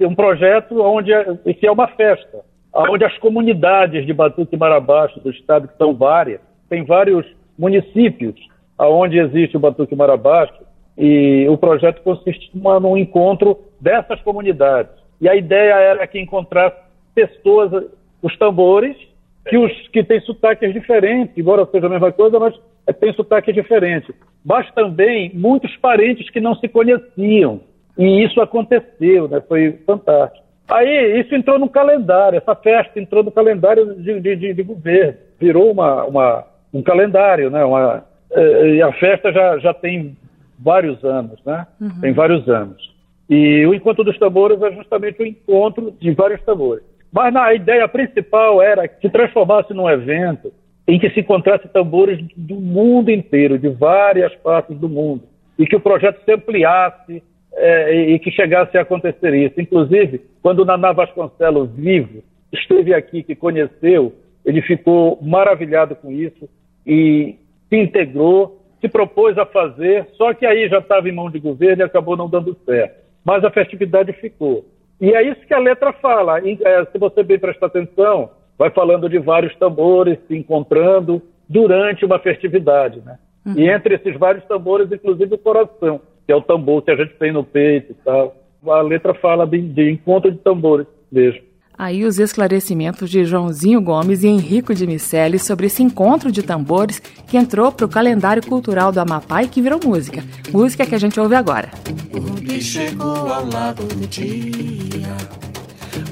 um 0.06 0.16
projeto 0.16 0.82
onde 0.82 1.12
que 1.56 1.66
é 1.66 1.72
uma 1.72 1.88
festa, 1.88 2.40
onde 2.74 3.04
as 3.04 3.18
comunidades 3.18 4.06
de 4.06 4.14
Batuque 4.14 4.56
e 4.56 4.60
Marabaixo 4.60 5.20
do 5.20 5.32
estado, 5.32 5.68
que 5.68 5.78
são 5.78 5.94
várias, 5.94 6.40
tem 6.70 6.86
vários 6.86 7.26
municípios 7.58 8.36
onde 8.80 9.20
existe 9.20 9.58
o 9.58 9.60
Batuque 9.60 9.94
e 9.94 9.98
Marabaixo, 9.98 10.54
e 10.98 11.48
o 11.50 11.58
projeto 11.58 12.02
consiste 12.02 12.52
num 12.54 12.98
encontro 12.98 13.58
dessas 13.80 14.22
comunidades. 14.22 14.92
E 15.20 15.30
a 15.30 15.36
ideia 15.36 15.74
era 15.74 16.08
que 16.08 16.20
encontrasse 16.20 16.78
pessoas, 17.14 17.86
os 18.22 18.38
tambores, 18.38 18.96
que, 19.48 19.58
os, 19.58 19.72
que 19.90 20.04
têm 20.04 20.20
sotaques 20.22 20.74
diferentes, 20.74 21.38
embora 21.38 21.66
seja 21.68 21.88
a 21.88 21.90
mesma 21.90 22.12
coisa, 22.12 22.40
mas 22.40 22.56
tem 23.00 23.14
sotaques 23.14 23.54
diferentes. 23.54 24.14
Mas 24.44 24.70
também 24.74 25.32
muitos 25.34 25.76
parentes 25.78 26.30
que 26.30 26.40
não 26.40 26.56
se 26.56 26.68
conheciam. 26.68 27.62
E 27.98 28.24
isso 28.24 28.42
aconteceu, 28.42 29.28
né? 29.28 29.42
foi 29.48 29.80
fantástico. 29.86 30.46
Aí 30.70 31.20
isso 31.20 31.36
entrou 31.36 31.60
no 31.60 31.70
calendário, 31.70 32.38
essa 32.38 32.56
festa 32.56 33.00
entrou 33.00 33.24
no 33.24 33.32
calendário 33.32 33.96
de, 33.96 34.20
de, 34.22 34.54
de 34.54 34.64
governo, 34.64 35.18
virou 35.38 35.70
uma, 35.70 36.06
uma, 36.06 36.46
um 36.74 36.82
calendário, 36.82 37.50
né? 37.50 37.66
Uma, 37.66 38.06
eh, 38.32 38.76
e 38.76 38.82
a 38.82 38.94
festa 38.94 39.34
já, 39.34 39.58
já 39.58 39.74
tem 39.74 40.16
vários 40.58 41.04
anos, 41.04 41.38
né? 41.46 41.68
Uhum. 41.80 42.00
Tem 42.00 42.14
vários 42.14 42.48
anos. 42.48 42.92
E 43.30 43.66
o 43.66 43.74
Encontro 43.74 44.04
dos 44.04 44.18
Tambores 44.18 44.62
é 44.62 44.72
justamente 44.72 45.22
o 45.22 45.26
encontro 45.26 45.94
de 46.00 46.12
vários 46.12 46.42
tambores. 46.44 46.84
Mas 47.12 47.36
a 47.36 47.54
ideia 47.54 47.88
principal 47.88 48.62
era 48.62 48.88
que 48.88 49.02
se 49.02 49.10
transformasse 49.10 49.74
num 49.74 49.90
evento 49.90 50.54
em 50.88 51.00
que 51.00 51.10
se 51.12 51.20
encontrasse 51.20 51.68
tambores 51.70 52.20
do 52.36 52.56
mundo 52.56 53.12
inteiro, 53.12 53.60
de 53.60 53.70
várias 53.70 54.34
partes 54.38 54.78
do 54.78 54.90
mundo, 54.90 55.24
e 55.58 55.66
que 55.66 55.76
o 55.76 55.80
projeto 55.80 56.24
se 56.24 56.32
ampliasse 56.32 57.22
é, 57.54 57.96
e 58.14 58.20
que 58.20 58.32
chegasse 58.32 58.78
a 58.78 58.82
acontecer 58.82 59.34
isso. 59.34 59.60
Inclusive, 59.60 60.22
quando 60.42 60.60
o 60.60 60.66
Naná 60.66 60.92
Vasconcelos, 60.92 61.70
vivo, 61.76 62.24
esteve 62.52 62.94
aqui, 62.94 63.24
que 63.24 63.36
conheceu, 63.36 64.14
ele 64.46 64.62
ficou 64.62 65.20
maravilhado 65.22 65.96
com 65.96 66.12
isso 66.12 66.50
e 66.86 67.36
se 67.70 67.78
integrou, 67.78 68.60
se 68.80 68.90
propôs 68.90 69.38
a 69.38 69.46
fazer, 69.46 70.08
só 70.14 70.34
que 70.34 70.46
aí 70.46 70.68
já 70.68 70.80
estava 70.80 71.08
em 71.08 71.12
mão 71.12 71.30
de 71.30 71.40
governo 71.40 71.84
e 71.84 71.86
acabou 71.86 72.18
não 72.18 72.30
dando 72.30 72.58
certo. 72.66 73.02
Mas 73.24 73.44
a 73.44 73.52
festividade 73.52 74.12
ficou. 74.14 74.66
E 75.00 75.14
é 75.14 75.22
isso 75.24 75.46
que 75.46 75.54
a 75.54 75.60
letra 75.60 75.94
fala. 75.94 76.40
É, 76.40 76.86
se 76.86 76.98
você 76.98 77.24
bem 77.24 77.38
prestar 77.38 77.68
atenção, 77.68 78.32
vai 78.58 78.72
falando 78.72 79.08
de 79.08 79.20
vários 79.20 79.56
tambores 79.58 80.18
se 80.28 80.36
encontrando 80.36 81.22
durante 81.48 82.06
uma 82.06 82.20
festividade, 82.20 83.02
né? 83.02 83.18
Uhum. 83.46 83.54
E 83.58 83.70
entre 83.70 83.96
esses 83.96 84.18
vários 84.18 84.46
tambores, 84.46 84.92
inclusive 84.92 85.36
o 85.36 85.38
coração, 85.38 86.00
que 86.26 86.32
é 86.32 86.36
o 86.36 86.42
tambor 86.42 86.82
que 86.82 86.92
a 86.92 86.96
gente 86.96 87.14
tem 87.16 87.32
no 87.32 87.44
peito 87.44 87.92
e 87.92 87.96
tal. 88.04 88.36
A 88.68 88.82
letra 88.82 89.14
fala 89.14 89.46
de, 89.46 89.60
de 89.60 89.92
encontro 89.92 90.32
de 90.32 90.38
tambores 90.38 90.88
mesmo. 91.12 91.42
Aí 91.78 92.06
os 92.06 92.20
esclarecimentos 92.20 93.10
de 93.10 93.26
Joãozinho 93.26 93.82
Gomes 93.82 94.24
e 94.24 94.28
Henrico 94.28 94.72
de 94.76 94.86
Miceli 94.86 95.40
sobre 95.40 95.66
esse 95.66 95.82
encontro 95.82 96.32
de 96.32 96.44
tambores 96.44 97.00
que 97.00 97.36
entrou 97.36 97.72
para 97.72 97.88
o 97.88 97.90
calendário 97.90 98.46
cultural 98.46 98.92
do 98.92 99.00
Amapá 99.00 99.42
e 99.42 99.48
que 99.48 99.64
virou 99.64 99.80
música. 99.84 100.24
Música 100.52 100.86
que 100.86 100.94
a 100.94 101.00
gente 101.00 101.20
ouve 101.20 101.34
agora. 101.34 101.72
O 102.14 102.62
chegou 102.62 103.28
ao 103.34 103.50
lado 103.50 103.84
do 103.84 104.08
dia, 104.08 105.18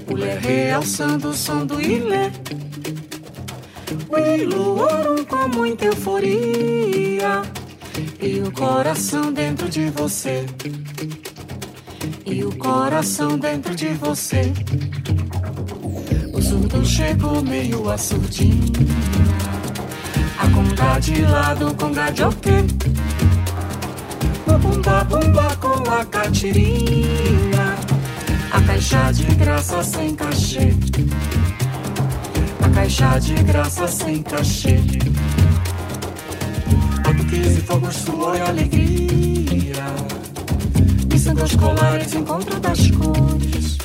mulher 0.10 0.39
realçando 0.39 1.30
o 1.30 1.34
som 1.34 1.64
do 1.64 1.80
ilê. 1.80 2.32
O 4.10 4.18
iluorum 4.18 5.24
com 5.26 5.47
muita 5.55 5.86
euforia 5.86 7.43
e 8.22 8.39
o 8.41 8.51
coração 8.51 9.32
dentro 9.32 9.70
de 9.70 9.89
você. 9.89 10.45
E 12.26 12.43
o 12.43 12.55
coração 12.57 13.38
dentro 13.38 13.76
de 13.76 13.89
você 13.89 14.53
surdo 16.49 16.84
chegou 16.84 17.43
meio 17.43 17.89
assurdinho. 17.91 18.74
A 20.39 20.49
conga 20.49 20.99
de 20.99 21.22
lado, 21.22 21.76
conga 21.76 22.09
de 22.09 22.24
ok. 22.24 22.53
O 24.47 24.57
bumba 24.57 25.03
bumba 25.03 25.55
com 25.57 25.91
a 25.91 26.03
catirinha. 26.05 27.76
A 28.51 28.61
caixa 28.61 29.11
de 29.11 29.26
graça 29.36 29.84
sem 29.84 30.15
cachê. 30.15 30.74
A 32.63 32.70
caixa 32.70 33.20
de 33.20 33.36
graça 33.43 33.88
sem 33.88 34.24
cachê. 34.24 34.80
Batuques 37.30 37.57
e 37.57 37.61
fogos, 37.61 37.95
suor 37.95 38.36
e 38.36 38.41
alegria. 38.41 39.86
Missando 41.11 41.43
os 41.43 41.55
colares, 41.55 42.13
encontro 42.13 42.59
das 42.59 42.89
cores. 42.91 43.77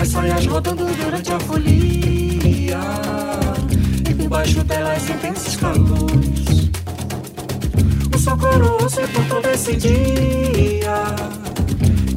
As 0.00 0.08
saias 0.08 0.44
rodando 0.46 0.86
durante 0.86 1.32
a 1.32 1.38
folia. 1.38 2.80
E 4.08 4.14
por 4.14 4.28
baixo 4.28 4.64
delas 4.64 5.08
intensos 5.08 5.56
calores. 5.56 6.70
O 8.12 8.18
sol 8.18 8.36
por 8.36 9.24
todo 9.28 9.46
esse 9.46 9.76
dia. 9.76 11.04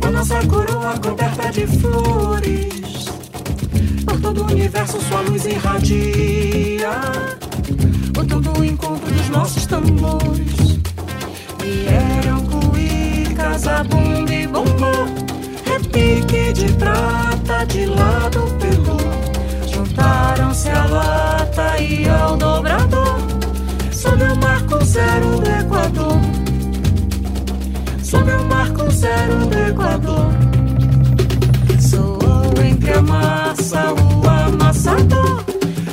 Com 0.01 0.09
nossa 0.09 0.43
coroa 0.47 0.97
coberta 0.97 1.51
de 1.51 1.67
flores. 1.67 3.05
Por 4.05 4.19
todo 4.21 4.41
o 4.41 4.51
universo 4.51 4.99
sua 5.01 5.21
luz 5.21 5.45
irradia. 5.45 6.89
Por 8.11 8.25
todo 8.25 8.59
o 8.59 8.65
encontro 8.65 9.12
nossos 9.33 9.65
tambores 9.65 10.79
Vieram 11.59 12.45
cuicas, 12.45 13.67
a 13.67 13.83
bumba 13.83 14.33
e 14.33 14.47
bombom 14.47 15.23
repique 15.65 16.53
de 16.53 16.71
prata 16.73 17.65
de 17.65 17.85
lado 17.85 18.41
pelo. 18.59 18.97
Juntaram-se 19.67 20.69
a 20.69 20.85
lata 20.85 21.79
e 21.79 22.07
ao 22.07 22.37
dobrador. 22.37 23.17
Sob 23.91 24.23
o 24.23 24.35
marco 24.37 24.83
zero 24.83 25.39
do 25.39 25.49
Equador. 25.49 26.19
Sob 28.03 28.31
o 28.31 28.43
marco 28.45 28.91
zero 28.91 29.45
do 29.47 29.57
Equador. 29.57 30.33
Soou 31.79 32.53
entre 32.63 32.93
a 32.93 33.01
massa 33.01 33.93
o 33.93 34.27
amassador. 34.27 35.43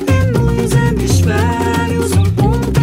E 0.07 0.31
nos 0.31 0.71
hemisférios 0.73 2.11
um 2.11 2.29
ponto 2.31 2.80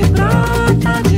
de 0.00 0.08
prata, 0.08 1.09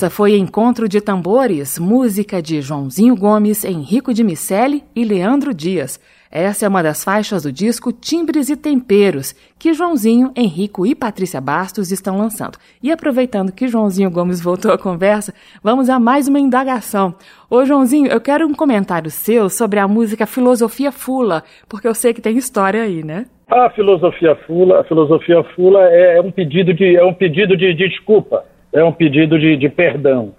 Essa 0.00 0.08
foi 0.08 0.38
Encontro 0.38 0.88
de 0.88 0.98
Tambores, 0.98 1.78
música 1.78 2.40
de 2.40 2.62
Joãozinho 2.62 3.14
Gomes, 3.14 3.66
Henrico 3.66 4.14
de 4.14 4.24
Miceli 4.24 4.82
e 4.96 5.04
Leandro 5.04 5.52
Dias. 5.52 6.00
Essa 6.30 6.64
é 6.64 6.68
uma 6.70 6.82
das 6.82 7.04
faixas 7.04 7.42
do 7.42 7.52
disco 7.52 7.92
Timbres 7.92 8.48
e 8.48 8.56
Temperos, 8.56 9.34
que 9.58 9.74
Joãozinho, 9.74 10.32
Henrico 10.34 10.86
e 10.86 10.94
Patrícia 10.94 11.38
Bastos 11.38 11.92
estão 11.92 12.16
lançando. 12.16 12.56
E 12.82 12.90
aproveitando 12.90 13.52
que 13.52 13.68
Joãozinho 13.68 14.10
Gomes 14.10 14.40
voltou 14.40 14.72
à 14.72 14.78
conversa, 14.78 15.34
vamos 15.62 15.90
a 15.90 16.00
mais 16.00 16.28
uma 16.28 16.40
indagação. 16.40 17.14
Ô 17.50 17.62
Joãozinho, 17.66 18.10
eu 18.10 18.22
quero 18.22 18.46
um 18.46 18.54
comentário 18.54 19.10
seu 19.10 19.50
sobre 19.50 19.80
a 19.80 19.86
música 19.86 20.26
Filosofia 20.26 20.90
Fula, 20.90 21.44
porque 21.68 21.86
eu 21.86 21.94
sei 21.94 22.14
que 22.14 22.22
tem 22.22 22.38
história 22.38 22.84
aí, 22.84 23.04
né? 23.04 23.26
A 23.50 23.68
filosofia 23.70 24.34
fula, 24.46 24.80
a 24.80 24.84
filosofia 24.84 25.42
fula 25.56 25.80
é, 25.90 26.16
é 26.16 26.20
um 26.22 26.30
pedido 26.30 26.72
de 26.72 26.96
é 26.96 27.04
um 27.04 27.12
pedido 27.12 27.56
de, 27.56 27.74
de 27.74 27.88
desculpa, 27.88 28.44
é 28.72 28.84
um 28.84 28.92
pedido 28.92 29.38
de, 29.38 29.56
de 29.56 29.68
perdão. 29.68 30.32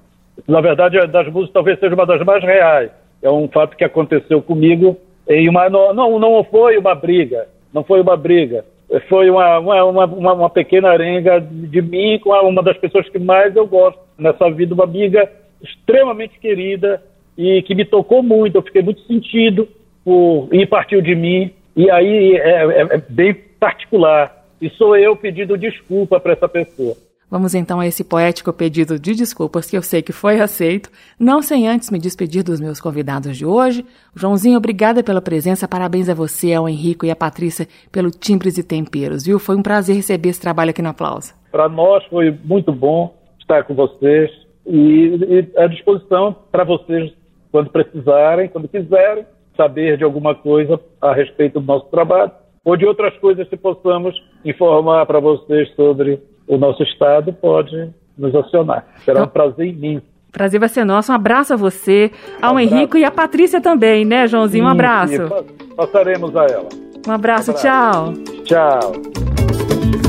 Na 0.48 0.62
verdade, 0.62 0.98
é 0.98 1.06
das 1.08 1.28
músicas 1.28 1.54
talvez 1.54 1.80
seja 1.80 1.94
uma 1.96 2.06
das 2.06 2.24
mais 2.26 2.44
reais. 2.44 2.92
É 3.22 3.30
um 3.30 3.48
fato 3.48 3.76
que 3.78 3.84
aconteceu 3.84 4.42
comigo 4.42 4.98
em 5.30 5.48
uma 5.50 5.70
não 5.70 5.94
não, 5.94 6.44
foi 6.44 6.78
uma 6.78 6.96
briga, 6.96 7.48
não 7.74 7.84
foi 7.84 8.02
uma 8.02 8.18
briga, 8.18 8.66
foi 9.08 9.30
uma 9.30 9.60
uma, 9.60 9.84
uma, 10.06 10.34
uma- 10.34 10.50
pequena 10.50 10.90
arenga 10.90 11.40
de 11.40 11.82
mim 11.82 12.20
com 12.20 12.32
uma 12.32 12.64
das 12.64 12.78
pessoas 12.78 13.08
que 13.10 13.20
mais 13.20 13.56
eu 13.56 13.68
gosto 13.68 14.00
nessa 14.18 14.50
vida, 14.50 14.74
uma 14.74 14.84
amiga 14.86 15.30
extremamente 15.62 16.40
querida 16.40 17.02
e 17.38 17.62
que 17.62 17.76
me 17.76 17.86
tocou 17.86 18.24
muito. 18.24 18.56
Eu 18.58 18.62
fiquei 18.64 18.82
muito 18.82 19.02
sentido 19.02 19.68
por 20.04 20.50
e 20.52 20.66
partiu 20.66 21.02
de 21.02 21.16
mim. 21.16 21.52
E 21.76 21.90
aí 21.90 22.36
é, 22.36 22.64
é- 22.64 22.88
é 22.96 22.98
bem 23.10 23.34
particular. 23.60 24.44
E 24.62 24.70
sou 24.72 24.96
eu 24.98 25.16
pedindo 25.16 25.58
desculpa 25.58 26.20
para 26.20 26.34
essa 26.34 26.48
pessoa. 26.50 26.96
Vamos 27.32 27.56
então 27.56 27.80
a 27.80 27.88
esse 27.88 28.04
poético 28.04 28.52
pedido 28.52 29.00
de 29.00 29.16
desculpas 29.16 29.70
que 29.72 29.78
eu 29.78 29.82
sei 29.82 30.02
que 30.02 30.12
foi 30.12 30.42
aceito, 30.42 30.90
não 31.18 31.42
sem 31.42 31.66
antes 31.66 31.90
me 31.90 31.98
despedir 31.98 32.44
dos 32.44 32.60
meus 32.60 32.82
convidados 32.82 33.38
de 33.38 33.46
hoje. 33.46 33.86
Joãozinho, 34.14 34.58
obrigada 34.58 35.02
pela 35.02 35.22
presença, 35.22 35.66
parabéns 35.66 36.10
a 36.10 36.14
você, 36.14 36.54
ao 36.54 36.68
Henrico 36.68 37.06
e 37.06 37.10
à 37.10 37.16
Patrícia 37.16 37.70
pelo 37.90 38.12
Timbres 38.12 38.58
e 38.58 38.64
Temperos, 38.64 39.26
viu? 39.26 39.40
Foi 39.40 39.56
um 39.56 39.64
prazer 39.64 39.96
receber 39.96 40.28
esse 40.28 40.42
trabalho 40.42 40.72
aqui 40.72 40.82
no 40.82 40.90
Aplauso. 40.90 41.34
Para 41.54 41.70
nós 41.70 42.04
foi 42.08 42.38
muito 42.44 42.74
bom 42.74 43.16
estar 43.40 43.64
com 43.64 43.76
vocês 43.76 44.30
e, 44.68 45.48
e 45.56 45.58
à 45.58 45.68
disposição 45.68 46.36
para 46.52 46.66
vocês 46.66 47.14
quando 47.50 47.70
precisarem, 47.70 48.50
quando 48.50 48.68
quiserem 48.68 49.26
saber 49.56 49.98
de 49.98 50.04
alguma 50.04 50.36
coisa 50.36 50.78
a 51.00 51.14
respeito 51.14 51.62
do 51.62 51.66
nosso 51.66 51.86
trabalho 51.86 52.32
ou 52.66 52.76
de 52.76 52.86
outras 52.86 53.18
coisas 53.20 53.48
que 53.48 53.56
possamos 53.56 54.14
informar 54.44 55.06
para 55.06 55.22
vocês 55.22 55.74
sobre 55.76 56.20
o 56.54 56.58
nosso 56.58 56.84
estado, 56.84 57.32
pode 57.32 57.90
nos 58.18 58.36
acionar. 58.36 58.86
Será 59.06 59.24
um 59.24 59.28
prazer 59.28 59.68
imenso. 59.68 60.04
Prazer 60.32 60.60
vai 60.60 60.70
ser 60.70 60.84
nosso. 60.86 61.12
Um 61.12 61.16
abraço 61.16 61.54
a 61.54 61.58
você, 61.58 62.12
ao 62.42 62.56
Um. 62.56 62.60
Henrico 62.60 62.98
e 62.98 63.04
à 63.06 63.12
Patrícia 63.12 63.60
também, 63.62 64.04
né, 64.06 64.28
Joãozinho? 64.28 64.66
Um 64.66 64.68
abraço. 64.70 65.14
e 65.14 65.30
pa- 65.30 65.44
passaremos 65.78 66.36
a 66.36 66.46
ela. 66.46 66.68
Um 67.08 67.12
abraço, 67.12 67.52
Um 67.52 67.56
abraço. 67.56 68.14
tchau. 68.46 68.82
Tchau. 68.82 70.02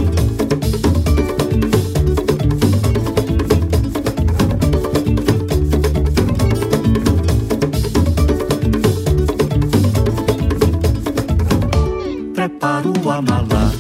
Preparo 12.34 12.92
a 13.10 13.22
mala, 13.22 13.70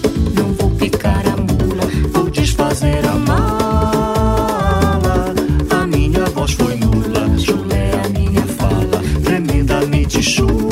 tremendamente 10.22 10.24
chula. 10.24 10.62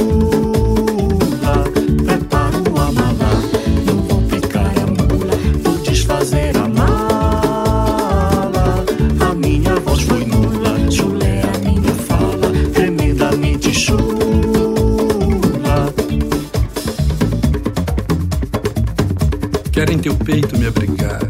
Preparo 2.04 2.62
a 2.78 2.92
mala, 2.92 3.42
não 3.84 3.96
vou 4.02 4.22
picar 4.22 4.72
a 4.78 4.86
mula, 4.86 5.34
vou 5.62 5.76
desfazer 5.78 6.56
a 6.56 6.68
mala. 6.68 8.84
A 9.20 9.34
minha 9.34 9.74
voz 9.80 10.02
foi 10.02 10.24
nula, 10.24 10.88
chulé 10.90 11.42
a 11.42 11.58
minha 11.58 11.92
fala, 11.94 12.52
tremendamente 12.72 13.74
chula. 13.74 14.08
Quero 19.72 19.92
em 19.92 19.98
teu 19.98 20.14
peito 20.14 20.56
me 20.58 20.66
abrigar. 20.66 21.20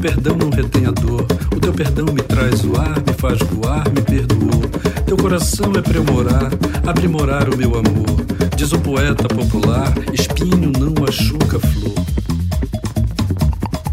Perdão 0.00 0.34
não 0.34 0.48
retém 0.48 0.86
a 0.86 0.90
dor. 0.92 1.26
O 1.54 1.60
teu 1.60 1.74
perdão 1.74 2.06
me 2.06 2.22
traz 2.22 2.64
o 2.64 2.74
ar, 2.80 2.96
me 3.06 3.12
faz 3.18 3.38
voar, 3.50 3.84
me 3.90 4.00
perdoou. 4.00 4.62
Teu 5.04 5.14
coração 5.14 5.72
é 5.74 5.78
aprimorar, 5.78 6.50
aprimorar 6.86 7.52
o 7.52 7.56
meu 7.56 7.68
amor. 7.74 8.24
Diz 8.56 8.72
o 8.72 8.80
poeta 8.80 9.28
popular: 9.28 9.92
espinho 10.10 10.72
não 10.78 10.94
machuca 10.98 11.60
flor. 11.60 11.94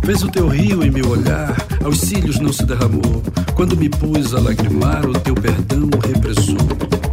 Vês 0.02 0.24
o 0.24 0.30
teu 0.30 0.48
rio 0.48 0.82
em 0.82 0.90
meu 0.90 1.10
olhar, 1.10 1.54
aos 1.84 2.00
cílios 2.00 2.40
não 2.40 2.54
se 2.54 2.66
derramou. 2.66 3.22
Quando 3.54 3.76
me 3.76 3.90
pus 3.90 4.34
a 4.34 4.40
lagrimar, 4.40 5.06
o 5.06 5.14
teu 5.20 5.36
perdão 5.36 5.90
repressou. 6.08 6.56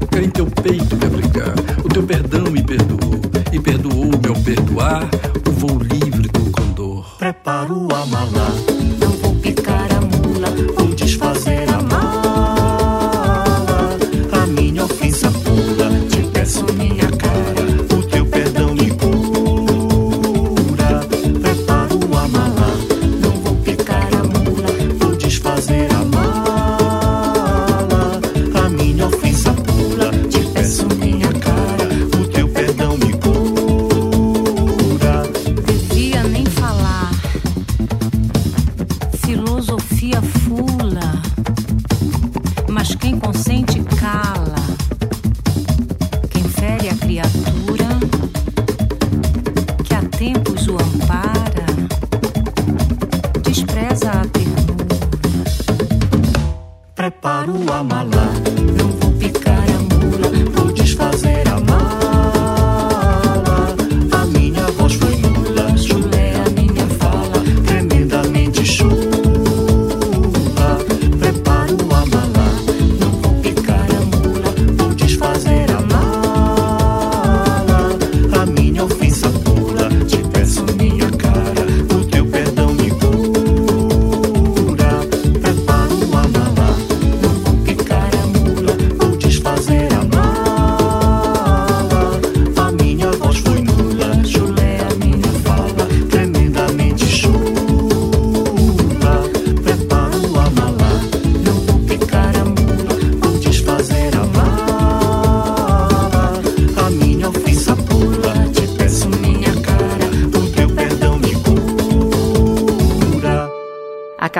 Quero 0.08 0.24
em 0.24 0.30
teu 0.30 0.46
peito 0.46 0.96
me 0.96 1.04
abrigar, 1.04 1.54
o 1.84 1.88
teu 1.88 2.04
perdão 2.04 2.44
me 2.44 2.62
perdoou. 2.62 3.20
E 3.52 3.58
perdoou-me 3.58 4.28
ao 4.28 4.36
perdoar 4.42 5.08
o 5.48 5.50
voo 5.50 5.80
livre 5.80 6.28
do. 6.28 6.53
Preparo 7.24 7.88
a 7.90 8.04
mala, 8.04 8.48
não 9.00 9.08
vou 9.08 9.34
picar 9.36 9.93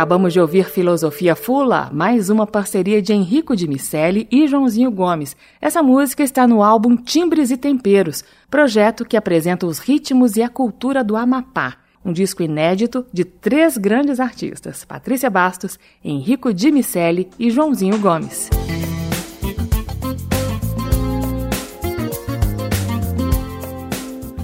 Acabamos 0.05 0.35
de 0.35 0.39
ouvir 0.39 0.69
Filosofia 0.69 1.35
Fula, 1.35 1.89
mais 1.91 2.29
uma 2.29 2.47
parceria 2.47 3.01
de 3.01 3.15
Henrico 3.15 3.57
de 3.57 3.67
Miceli 3.67 4.29
e 4.31 4.47
Joãozinho 4.47 4.91
Gomes. 4.91 5.35
Essa 5.59 5.83
música 5.83 6.23
está 6.23 6.47
no 6.47 6.63
álbum 6.63 6.95
Timbres 6.95 7.51
e 7.51 7.57
Temperos, 7.57 8.23
projeto 8.51 9.03
que 9.03 9.17
apresenta 9.17 9.65
os 9.65 9.79
ritmos 9.79 10.37
e 10.37 10.43
a 10.43 10.49
cultura 10.51 11.03
do 11.03 11.17
Amapá. 11.17 11.77
Um 12.05 12.13
disco 12.13 12.43
inédito 12.43 13.07
de 13.11 13.25
três 13.25 13.79
grandes 13.79 14.21
artistas: 14.21 14.85
Patrícia 14.85 15.31
Bastos, 15.31 15.79
Henrico 16.05 16.53
de 16.53 16.71
Miceli 16.71 17.31
e 17.39 17.51
Joãozinho 17.51 17.99
Gomes. 17.99 18.51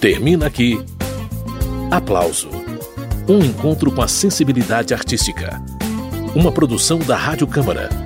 Termina 0.00 0.46
aqui. 0.46 0.82
Aplauso. 1.90 2.48
Um 3.28 3.40
encontro 3.40 3.92
com 3.92 4.00
a 4.00 4.08
sensibilidade 4.08 4.94
artística. 4.94 5.60
Uma 6.34 6.50
produção 6.50 6.98
da 6.98 7.16
Rádio 7.16 7.46
Câmara 7.46 8.05